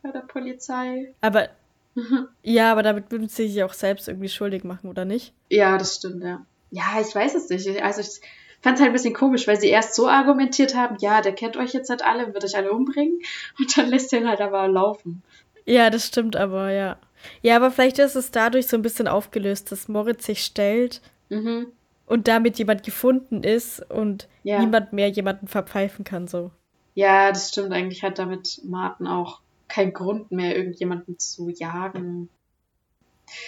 [0.03, 1.13] bei der Polizei.
[1.21, 1.49] Aber
[2.43, 5.33] ja, aber damit würden sie sich auch selbst irgendwie schuldig machen, oder nicht?
[5.49, 6.47] Ja, das stimmt, ja.
[6.71, 7.83] Ja, ich weiß es nicht.
[7.83, 8.21] Also ich
[8.63, 11.57] fand es halt ein bisschen komisch, weil sie erst so argumentiert haben, ja, der kennt
[11.57, 13.21] euch jetzt halt alle und wird euch alle umbringen.
[13.59, 15.23] Und dann lässt er ihn halt aber laufen.
[15.71, 16.99] Ja, das stimmt aber, ja.
[17.43, 21.69] Ja, aber vielleicht ist es dadurch so ein bisschen aufgelöst, dass Moritz sich stellt Mhm.
[22.07, 24.59] und damit jemand gefunden ist und Ja.
[24.59, 26.51] niemand mehr jemanden verpfeifen kann, so.
[26.95, 27.73] Ja, das stimmt.
[27.73, 32.29] Eigentlich hat damit Martin auch keinen Grund mehr, irgendjemanden zu jagen.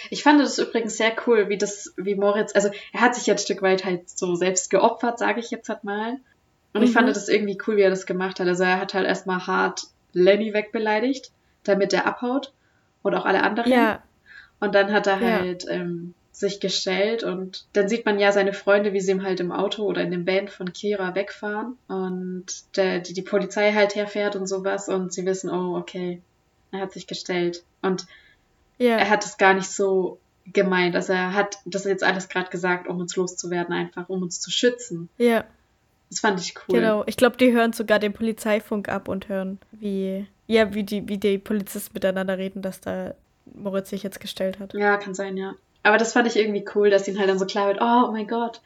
[0.09, 3.33] Ich fand das übrigens sehr cool, wie das, wie Moritz, also er hat sich ja
[3.33, 6.19] ein Stück weit halt so selbst geopfert, sage ich jetzt halt mal.
[6.73, 6.93] Und ich Mhm.
[6.93, 8.47] fand das irgendwie cool, wie er das gemacht hat.
[8.47, 11.31] Also er hat halt erstmal hart Lenny wegbeleidigt,
[11.63, 12.53] damit er abhaut
[13.01, 13.71] und auch alle anderen.
[13.71, 14.03] Ja,
[14.59, 15.39] Und dann hat er Ja.
[15.39, 19.39] halt ähm, sich gestellt und dann sieht man ja seine Freunde, wie sie ihm halt
[19.39, 22.45] im Auto oder in dem Band von Kira wegfahren und
[22.75, 26.21] der, die, die Polizei halt herfährt und sowas und sie wissen, oh, okay,
[26.71, 27.63] er hat sich gestellt.
[27.83, 28.07] Und
[28.79, 28.97] ja.
[28.97, 30.17] er hat es gar nicht so
[30.51, 30.95] gemeint.
[30.95, 34.49] Also er hat das jetzt alles gerade gesagt, um uns loszuwerden, einfach, um uns zu
[34.49, 35.09] schützen.
[35.17, 35.43] ja,
[36.13, 36.79] Das fand ich cool.
[36.79, 37.03] genau.
[37.07, 41.17] Ich glaube, die hören sogar den Polizeifunk ab und hören, wie, ja, wie die, wie
[41.17, 44.73] die Polizisten miteinander reden, dass da Moritz sich jetzt gestellt hat.
[44.73, 45.53] Ja, kann sein, ja.
[45.81, 48.27] Aber das fand ich irgendwie cool, dass ihm halt dann so klar wird, oh, mein
[48.27, 48.61] Gott,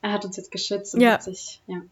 [0.00, 1.20] er hat uns jetzt geschützt und Ja.
[1.20, 1.82] sich, ja.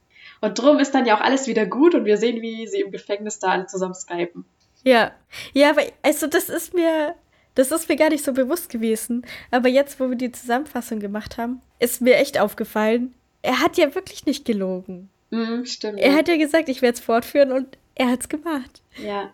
[0.41, 2.91] Und drum ist dann ja auch alles wieder gut und wir sehen, wie sie im
[2.93, 4.45] Gefängnis da alle zusammen skypen.
[4.85, 5.13] Ja,
[5.53, 7.15] ja, aber also das ist mir,
[7.55, 9.25] das ist mir gar nicht so bewusst gewesen.
[9.51, 13.15] Aber jetzt, wo wir die Zusammenfassung gemacht haben, ist mir echt aufgefallen,
[13.45, 15.11] er hat ja wirklich nicht gelogen.
[15.31, 16.01] Mhm, stimmt.
[16.01, 18.83] Er hat ja gesagt, ich werde es fortführen und er hat's gemacht.
[18.97, 19.33] Ja.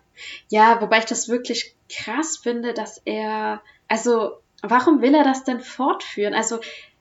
[0.49, 5.61] Ja, wobei ich das wirklich krass finde, dass er, also, warum will er das denn
[5.61, 6.33] fortführen?
[6.33, 6.59] Also,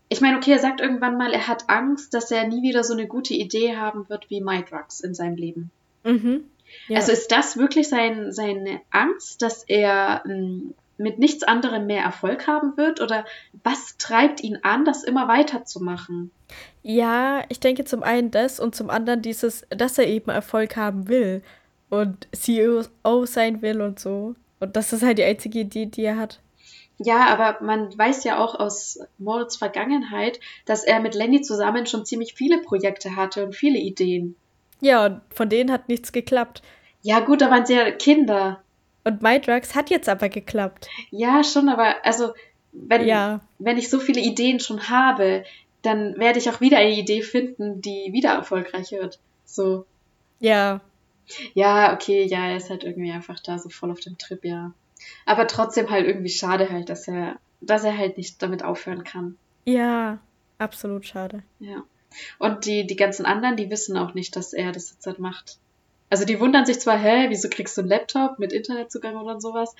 [0.08, 2.94] ich meine, okay, er sagt irgendwann mal, er hat Angst, dass er nie wieder so
[2.94, 5.70] eine gute Idee haben wird wie MyDrugs in seinem Leben.
[6.04, 6.44] Mhm.
[6.88, 6.98] Ja.
[6.98, 12.46] Also ist das wirklich sein, seine Angst, dass er ähm, mit nichts anderem mehr Erfolg
[12.46, 13.00] haben wird?
[13.00, 13.24] Oder
[13.64, 16.30] was treibt ihn an, das immer weiterzumachen?
[16.82, 21.08] Ja, ich denke zum einen das und zum anderen dieses, dass er eben Erfolg haben
[21.08, 21.42] will
[21.88, 24.34] und CEO sein will und so.
[24.60, 26.40] Und das ist halt die einzige Idee, die er hat.
[26.98, 32.04] Ja, aber man weiß ja auch aus Moritz Vergangenheit, dass er mit Lenny zusammen schon
[32.04, 34.36] ziemlich viele Projekte hatte und viele Ideen.
[34.82, 36.62] Ja, und von denen hat nichts geklappt.
[37.02, 38.62] Ja, gut, da waren sie ja Kinder.
[39.10, 40.88] Und MyDrugs hat jetzt aber geklappt.
[41.10, 42.32] Ja, schon, aber also,
[42.72, 43.40] wenn, Ja.
[43.58, 45.44] wenn ich so viele Ideen schon habe,
[45.82, 49.18] dann werde ich auch wieder eine Idee finden, die wieder erfolgreich wird.
[49.44, 49.86] So.
[50.38, 50.80] Ja,
[51.54, 54.72] Ja, okay, ja, er ist halt irgendwie einfach da so voll auf dem Trip, ja.
[55.26, 59.36] Aber trotzdem halt irgendwie schade halt, dass er, dass er halt nicht damit aufhören kann.
[59.64, 60.18] ja,
[60.58, 61.42] absolut schade.
[61.58, 61.82] Ja.
[62.38, 65.58] Und die, die ganzen anderen, die wissen auch nicht, dass er das jetzt halt macht.
[66.10, 69.74] Also die wundern sich zwar, hä, wieso kriegst du einen Laptop mit Internetzugang oder sowas?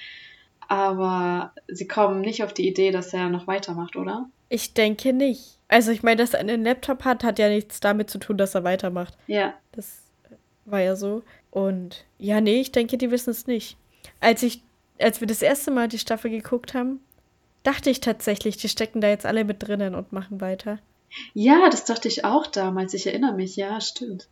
[0.69, 4.29] Aber sie kommen nicht auf die Idee, dass er noch weitermacht, oder?
[4.49, 5.59] Ich denke nicht.
[5.67, 8.55] Also ich meine, dass er einen Laptop hat, hat ja nichts damit zu tun, dass
[8.55, 9.19] er weitermacht.
[9.27, 9.55] Ja.
[9.73, 10.03] Das
[10.65, 11.23] war ja so.
[11.51, 13.77] Und ja, nee, ich denke, die wissen es nicht.
[14.21, 14.63] Als ich,
[15.01, 17.01] als wir das erste Mal die Staffel geguckt haben,
[17.65, 20.79] dachte ich tatsächlich, die stecken da jetzt alle mit drinnen und machen weiter.
[21.35, 22.95] Ja, das dachte ich auch damals.
[22.95, 24.29] Ich erinnere mich, ja, stimmt.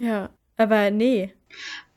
[0.00, 1.32] Ja, aber nee.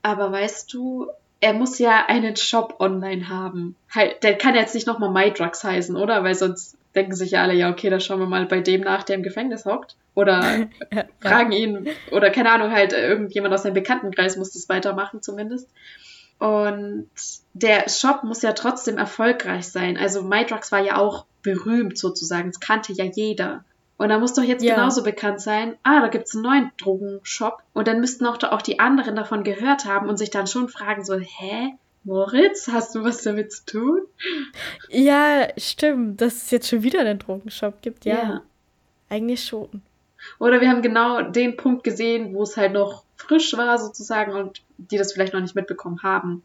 [0.02, 1.08] Aber weißt du,
[1.40, 3.76] er muss ja einen Shop online haben.
[3.90, 6.24] Halt, der kann jetzt nicht nochmal MyDrugs heißen, oder?
[6.24, 9.02] Weil sonst denken sich ja alle, ja, okay, da schauen wir mal bei dem nach,
[9.02, 9.96] der im Gefängnis hockt.
[10.14, 15.22] Oder Ja, fragen ihn, oder keine Ahnung, halt, irgendjemand aus seinem Bekanntenkreis muss das weitermachen
[15.22, 15.68] zumindest.
[16.38, 17.08] Und
[17.52, 19.96] der Shop muss ja trotzdem erfolgreich sein.
[19.96, 22.48] Also MyDrugs war ja auch berühmt sozusagen.
[22.48, 23.64] Es kannte ja jeder.
[24.02, 24.74] Und da muss doch jetzt Ja.
[24.74, 27.62] genauso bekannt sein, ah, da gibt's einen neuen Drogenshop.
[27.72, 31.04] Und dann müssten auch, auch die anderen davon gehört haben und sich dann schon fragen
[31.04, 31.74] so, hä?
[32.04, 34.00] Moritz, hast du was damit zu tun?
[34.88, 38.04] ja, stimmt, dass es jetzt schon wieder einen Drogenshop gibt.
[38.04, 38.42] Ja, Ja.
[39.08, 39.82] eigentlich schon.
[40.40, 44.62] Oder wir haben genau den Punkt gesehen, wo es halt noch frisch war sozusagen und
[44.78, 46.42] die das vielleicht noch nicht mitbekommen haben.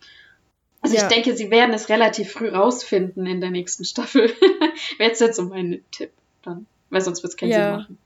[0.82, 1.01] Also Ja.
[1.03, 4.30] ich denke, sie werden es relativ früh rausfinden in der nächsten Staffel.
[4.99, 6.12] Wäre jetzt, jetzt so mein Tipp
[6.43, 6.68] dann.
[6.89, 7.57] Weil sonst wird es keinen Ja.
[7.57, 7.97] Sinn machen.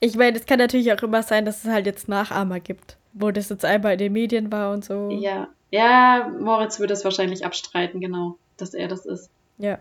[0.00, 3.30] Ich meine, es kann natürlich auch immer sein, dass es halt jetzt Nachahmer gibt, wo
[3.30, 5.10] das jetzt einmal in den Medien war und so.
[5.10, 5.48] Ja.
[5.70, 9.30] Ja, Moritz würde es wahrscheinlich abstreiten, genau, dass er das ist.
[9.58, 9.78] Ja.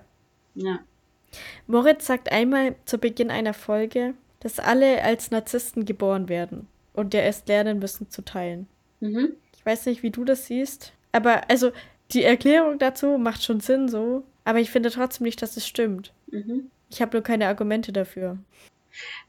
[0.56, 0.80] Ja.
[1.68, 7.22] Moritz sagt einmal zu Beginn einer Folge, dass alle als Narzissten geboren werden und ja
[7.22, 8.68] erst lernen müssen zu teilen.
[9.00, 9.34] Mhm.
[9.56, 11.72] Ich weiß nicht, wie du das siehst, aber also
[12.12, 16.14] die Erklärung dazu macht schon Sinn so, aber ich finde trotzdem nicht, dass es stimmt.
[16.28, 16.70] Mhm.
[16.90, 18.38] Ich habe nur keine Argumente dafür.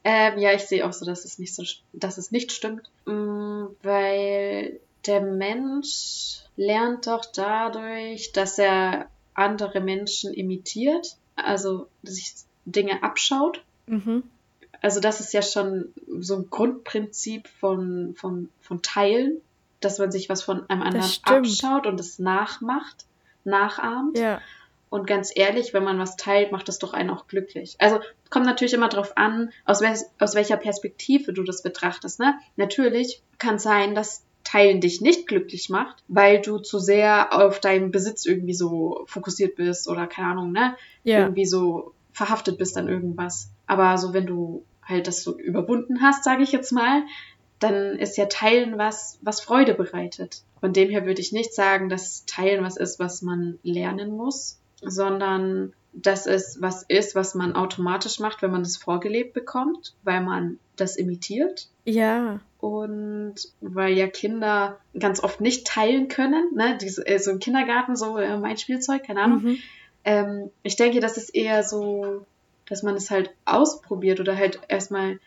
[0.05, 3.67] Ähm, ja, ich sehe auch so, dass es nicht so, dass es nicht stimmt, Mm,
[3.83, 12.35] weil der Mensch lernt doch dadurch, dass er andere Menschen imitiert, also sich
[12.65, 13.63] Dinge abschaut.
[13.87, 14.25] Mhm.
[14.83, 19.41] Also das ist ja schon so ein Grundprinzip von, von, von Teilen,
[19.81, 23.07] dass man sich was von einem anderen abschaut und es nachmacht,
[23.45, 24.19] nachahmt.
[24.19, 24.41] Ja.
[24.89, 27.77] Und ganz ehrlich, wenn man was teilt, macht das doch einen auch glücklich.
[27.79, 27.99] Also
[28.31, 32.21] kommt natürlich immer darauf an, aus, wel aus welcher Perspektive du das betrachtest.
[32.21, 32.35] Ne?
[32.57, 37.91] Natürlich kann sein, dass Teilen dich nicht glücklich macht, weil du zu sehr auf deinen
[37.91, 40.77] Besitz irgendwie so fokussiert bist oder keine Ahnung, ne?
[41.03, 41.23] Ja.
[41.23, 43.51] Irgendwie so verhaftet bist an irgendwas.
[43.67, 47.03] Aber so wenn du halt das so überwunden hast, sage ich jetzt mal,
[47.59, 50.43] dann ist ja Teilen was, was Freude bereitet.
[50.61, 54.61] Von dem her würde ich nicht sagen, dass Teilen was ist, was man lernen muss,
[54.83, 60.21] sondern dass es was ist, was man automatisch macht, wenn man es vorgelebt bekommt, weil
[60.21, 61.69] man das imitiert.
[61.85, 62.41] Ja.
[62.59, 67.97] Und weil ja Kinder ganz oft nicht teilen können, ne, Diese, äh, so im Kindergarten,
[67.97, 69.43] so äh, mein Spielzeug, keine Ahnung.
[69.43, 69.59] Mhm.
[70.05, 72.27] Ähm, ich denke, das ist eher so,
[72.69, 75.19] dass man es halt ausprobiert oder halt erstmal,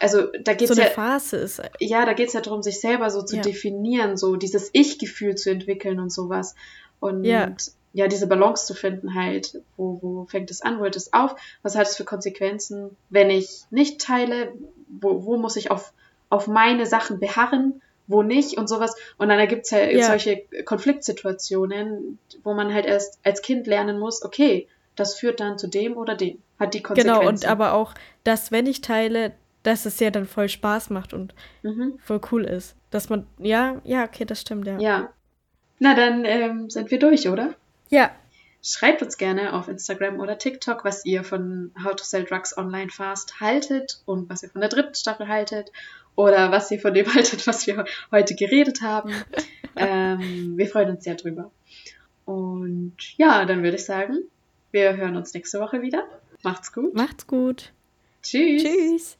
[0.00, 1.60] also da geht So es eine ja, Phase ist.
[1.80, 3.42] ja, da geht es ja darum, sich selber so zu Ja.
[3.42, 6.54] definieren, so dieses Ich-Gefühl zu entwickeln und sowas.
[7.00, 7.52] Und Ja.
[7.98, 8.08] Ja.
[8.08, 11.76] diese Balance zu finden halt, wo, wo fängt es an, wo hört es auf, was
[11.76, 14.52] hat es für Konsequenzen, wenn ich nicht teile,
[14.88, 15.92] wo, wo muss ich auf,
[16.30, 18.94] auf meine Sachen beharren, wo nicht und sowas.
[19.18, 20.06] Und dann ergibt es halt Ja.
[20.06, 25.68] solche Konfliktsituationen, wo man halt erst als Kind lernen muss, okay, das führt dann zu
[25.68, 27.18] dem oder dem, hat die Konsequenzen.
[27.20, 27.94] Genau, und aber auch,
[28.24, 29.32] dass wenn ich teile,
[29.62, 31.98] dass es ja dann voll Spaß macht und Mhm.
[32.02, 32.74] voll cool ist.
[32.90, 34.78] Dass man, ja, ja, okay, das stimmt, ja.
[34.78, 35.10] Ja.
[35.78, 37.54] Na, dann ähm, sind wir durch, oder?
[37.88, 38.10] Ja,
[38.60, 42.90] Schreibt uns gerne auf Instagram oder TikTok, was ihr von How to Sell Drugs Online
[42.90, 45.72] Fast haltet und was ihr von der dritten Staffel haltet
[46.16, 49.12] oder was ihr von dem haltet, was wir heute geredet haben.
[49.76, 51.52] ähm, wir freuen uns sehr drüber.
[52.24, 54.18] Und ja, dann würde ich sagen,
[54.72, 56.04] wir hören uns nächste Woche wieder.
[56.42, 56.94] Macht's gut.
[56.94, 57.72] macht's gut.
[58.22, 58.64] Tschüss.
[58.64, 59.16] Tschüss.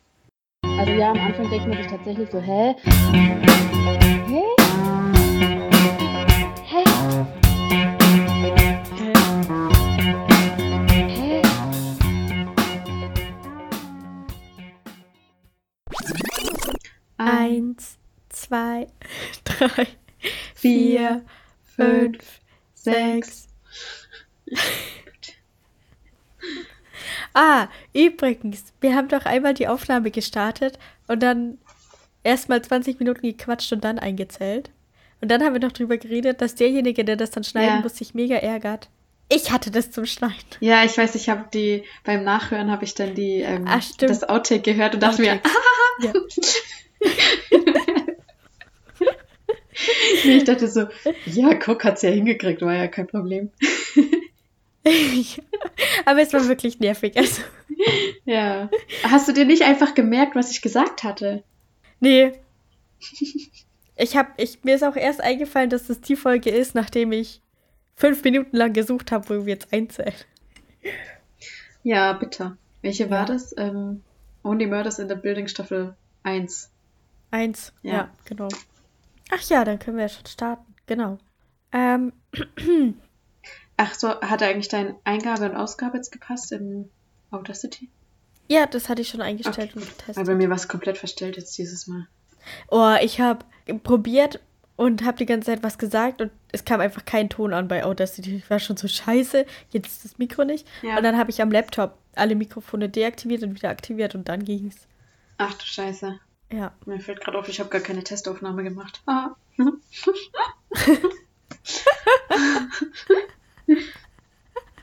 [0.65, 2.75] Also ja, am Anfang denkt man sich tatsächlich so, hä?
[3.13, 4.25] Hä?
[4.27, 4.48] Hä?
[18.49, 18.87] Zwei,
[19.45, 19.87] drei,
[20.55, 21.25] vier,
[21.77, 22.19] fünf,
[22.75, 23.49] sechs.
[27.35, 31.59] Ah, übrigens, wir haben doch einmal die Aufnahme gestartet und dann
[32.25, 34.71] erstmal 20 Minuten gequatscht und dann eingezählt.
[35.21, 37.81] Und dann haben wir noch drüber geredet, dass derjenige, der das dann schneiden Ja.
[37.81, 38.89] muss, sich mega ärgert.
[39.31, 40.37] Ich hatte das zum Schneiden.
[40.61, 44.11] Ja, ich weiß, ich habe die, beim Nachhören habe ich dann die, ähm, Ah, stimmt.
[44.11, 45.53] das Outtake gehört und dachte mir, Outtakes.
[47.01, 47.73] Ja.
[50.25, 50.87] nee, ich dachte so,
[51.27, 53.51] ja, guck, hat's ja hingekriegt, war ja kein Problem.
[56.05, 57.17] Aber es war wirklich nervig.
[57.17, 57.43] Also,
[58.25, 58.71] Ja.
[59.05, 61.43] Hast du dir nicht einfach gemerkt, was ich gesagt hatte?
[62.01, 62.33] nee.
[64.01, 67.41] Ich hab, ich, mir ist auch erst eingefallen, dass das die Folge ist, nachdem ich
[67.97, 70.15] fünf Minuten lang gesucht habe, wo wir jetzt einzählen.
[71.83, 72.57] Ja, bitte.
[72.83, 73.25] Welche war Ja.
[73.27, 73.55] das?
[73.59, 74.03] Ähm,
[74.45, 76.71] Only Murders in the Building Staffel 1.
[77.33, 77.73] Eins.
[77.83, 77.93] Ja.
[77.93, 78.11] Ja.
[78.25, 78.49] genau.
[79.31, 80.75] Ach ja, dann können wir ja schon starten.
[80.87, 81.19] Genau.
[81.73, 82.13] Ähm,
[83.77, 86.91] Ach so, hat eigentlich dein Eingabe und Ausgabe jetzt gepasst im
[87.31, 87.89] Audacity?
[88.51, 89.79] ja, das hatte ich schon eingestellt Okay.
[89.81, 90.27] und getestet.
[90.27, 92.07] bei mir war es komplett verstellt jetzt dieses Mal.
[92.71, 93.45] Oh, ich habe
[93.83, 94.41] probiert
[94.77, 97.85] und habe die ganze Zeit was gesagt und es kam einfach kein Ton an bei
[97.85, 98.37] Audacity.
[98.37, 100.67] Ich war schon so scheiße, jetzt ist das Mikro nicht.
[100.83, 100.97] Ja.
[100.97, 104.89] Und dann habe ich am Laptop alle Mikrofone deaktiviert und wieder aktiviert und dann ging's.
[105.37, 106.19] Ach du Scheiße.
[106.51, 106.73] Ja.
[106.87, 109.03] Mir fällt gerade auf, ich habe gar keine Testaufnahme gemacht.
[109.07, 109.35] Ah.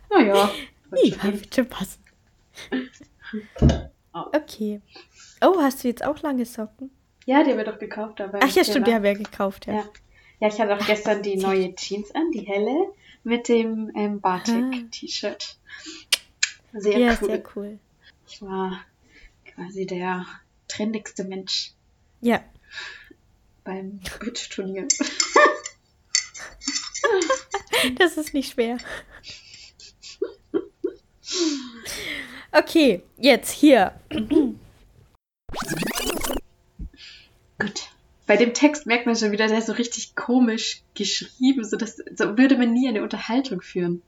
[0.10, 0.52] naja.
[1.04, 2.04] Ja, wird schon passen.
[4.14, 4.26] Oh.
[4.34, 4.82] Okay.
[5.42, 6.90] Oh, hast du jetzt auch lange Socken?
[7.26, 8.22] Ja, die haben wir doch gekauft.
[8.22, 9.74] Aber Ach ja, stimmt, die haben wir ja gekauft, ja.
[9.74, 9.84] Ja.
[10.40, 12.94] Ja, ich hatte auch gestern die neue Jeans an, die helle,
[13.24, 15.58] mit dem ähm, Batik-T-Shirt.
[16.74, 17.28] Sehr Ja, cool.
[17.28, 17.80] sehr cool.
[18.28, 18.82] Ich war
[19.46, 20.26] quasi der
[20.68, 21.72] trendigste Mensch
[22.22, 22.44] Ja.
[23.64, 24.88] beim Bridge-Turnier.
[28.00, 28.78] Das ist nicht schwer.
[32.52, 33.94] Okay, jetzt hier.
[37.60, 37.90] Gut.
[38.28, 41.98] Bei dem Text merkt man schon wieder, der ist so richtig komisch geschrieben, so, dass,
[41.98, 44.02] so würde man nie eine Unterhaltung führen.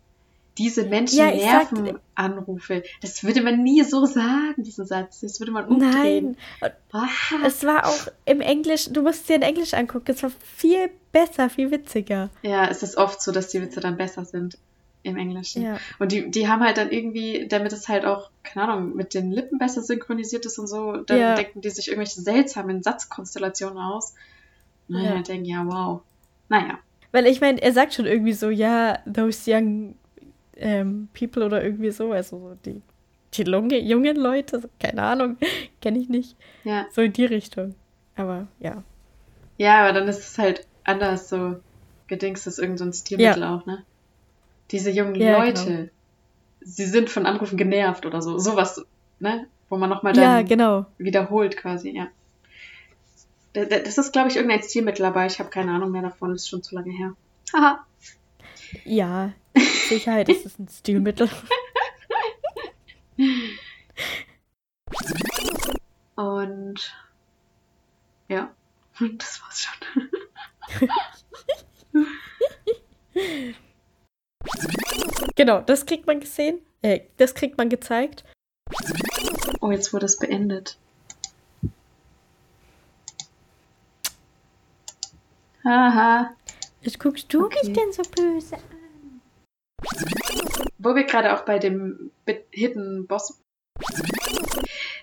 [0.58, 2.84] Diese Menschen Ja, ich sag- nerven Anrufe.
[3.01, 5.20] Das würde man nie so sagen, diesen Satz.
[5.22, 6.36] Das würde man umdrehen.
[6.62, 7.08] Nein, Ah,
[7.45, 10.89] es war auch im Englisch, du musst es dir in Englisch angucken, es war viel
[11.12, 12.30] besser, viel witziger.
[12.41, 14.58] ja, es ist oft so, dass die Witze dann besser sind
[15.03, 15.62] im Englischen.
[15.64, 15.78] Ja.
[15.99, 19.32] Und die, die haben halt dann irgendwie, damit es halt auch, keine Ahnung, mit den
[19.32, 21.36] Lippen besser synchronisiert ist und so, dann Ja.
[21.36, 24.16] denken die sich irgendwelche seltsamen Satzkonstellationen aus.
[24.89, 25.16] Und Ja.
[25.16, 25.22] ja.
[25.22, 26.01] denken, ja, wow.
[26.49, 26.80] Naja.
[27.12, 29.95] Weil ich meine, er sagt schon irgendwie so, ja, those young
[30.58, 32.82] ähm, people oder irgendwie so, also so die,
[33.34, 35.38] die lunge, jungen Leute, so, keine Ahnung,
[35.82, 36.36] kenne ich nicht.
[36.64, 36.86] Ja.
[36.91, 37.76] So in die Richtung.
[38.16, 38.84] Aber ja.
[39.58, 41.55] Ja, aber dann ist es halt anders so
[42.08, 43.84] gedingst, ist irgend so ein Stilmittel auch, ne?
[44.72, 45.89] Diese jungen Ja, Leute, genau.
[46.62, 48.38] sie sind von Anrufen genervt oder so.
[48.38, 48.84] Sowas,
[49.20, 49.47] ne?
[49.70, 50.86] Wo man nochmal dann Ja, genau.
[50.97, 52.08] wiederholt quasi, ja.
[53.53, 56.34] Da- da- Das ist, glaube ich, irgendein Stilmittel, aber ich habe keine Ahnung mehr davon,
[56.36, 57.14] ist schon zu lange her.
[57.53, 57.86] Haha.
[58.86, 59.34] Ja,
[59.90, 61.30] Sicherheit ist es ein Stilmittel.
[66.16, 66.94] Und
[68.28, 68.52] ja,
[69.00, 70.10] das war's schon.
[75.36, 76.60] Genau, das kriegt man gesehen.
[76.82, 78.24] Äh, das kriegt man gezeigt.
[79.62, 80.78] Oh, jetzt wurde es beendet.
[85.64, 86.36] Haha.
[86.82, 87.68] Jetzt guckst du Okay.
[87.68, 88.62] mich denn so böse an.
[90.80, 92.11] Wo wir gerade auch bei dem
[92.51, 93.39] Hidden Boss.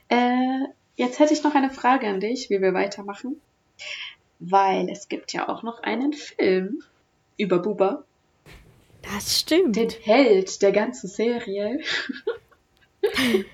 [0.08, 0.60] Äh,
[0.96, 3.40] jetzt hätte ich noch eine Frage an dich, wie wir weitermachen.
[4.38, 6.82] Weil es gibt ja auch noch einen Film
[7.36, 8.04] über Buba,
[9.02, 9.76] Das stimmt.
[9.76, 11.80] den Held der ganzen Serie.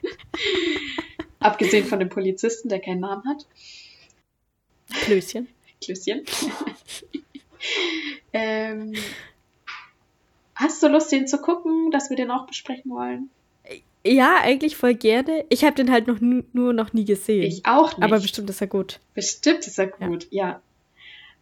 [1.39, 3.47] Abgesehen von dem Polizisten, der keinen Namen hat.
[5.05, 5.49] Klößchen.
[5.83, 6.25] Klößchen.
[8.33, 8.93] ähm,
[10.61, 13.31] hast du Lust, den zu gucken, dass wir den auch besprechen wollen?
[14.05, 15.45] Ja, eigentlich voll gerne.
[15.51, 17.43] Ich habe den halt noch nu- nur noch nie gesehen.
[17.43, 18.03] Ich auch nicht.
[18.05, 18.99] Aber bestimmt ist er gut.
[19.15, 20.61] Bestimmt ist er gut, ja.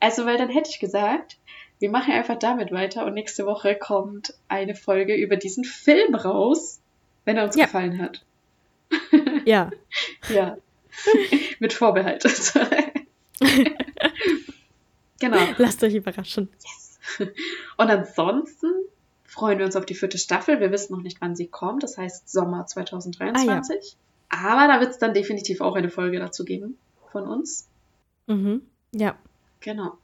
[0.01, 1.37] Also, weil dann hätte ich gesagt,
[1.79, 6.81] wir machen einfach damit weiter und nächste Woche kommt eine Folge über diesen Film raus,
[7.25, 7.67] wenn er uns Ja.
[7.67, 8.25] gefallen hat.
[9.45, 9.71] Ja.
[10.29, 10.57] Ja.
[11.61, 12.25] Mit Vorbehalt.
[15.21, 15.39] genau.
[15.59, 16.49] Lasst euch überraschen.
[17.77, 18.73] Und ansonsten
[19.29, 20.59] freuen wir uns auf die vierte Staffel.
[20.59, 21.83] Wir wissen noch nicht, wann sie kommt.
[21.83, 23.97] Das heißt Sommer 2023.
[24.31, 26.79] Aber da wird es dann definitiv auch eine Folge dazu geben
[27.13, 27.69] von uns.
[28.27, 28.63] Mhm.
[28.93, 29.17] Ja.
[29.61, 29.99] Genau.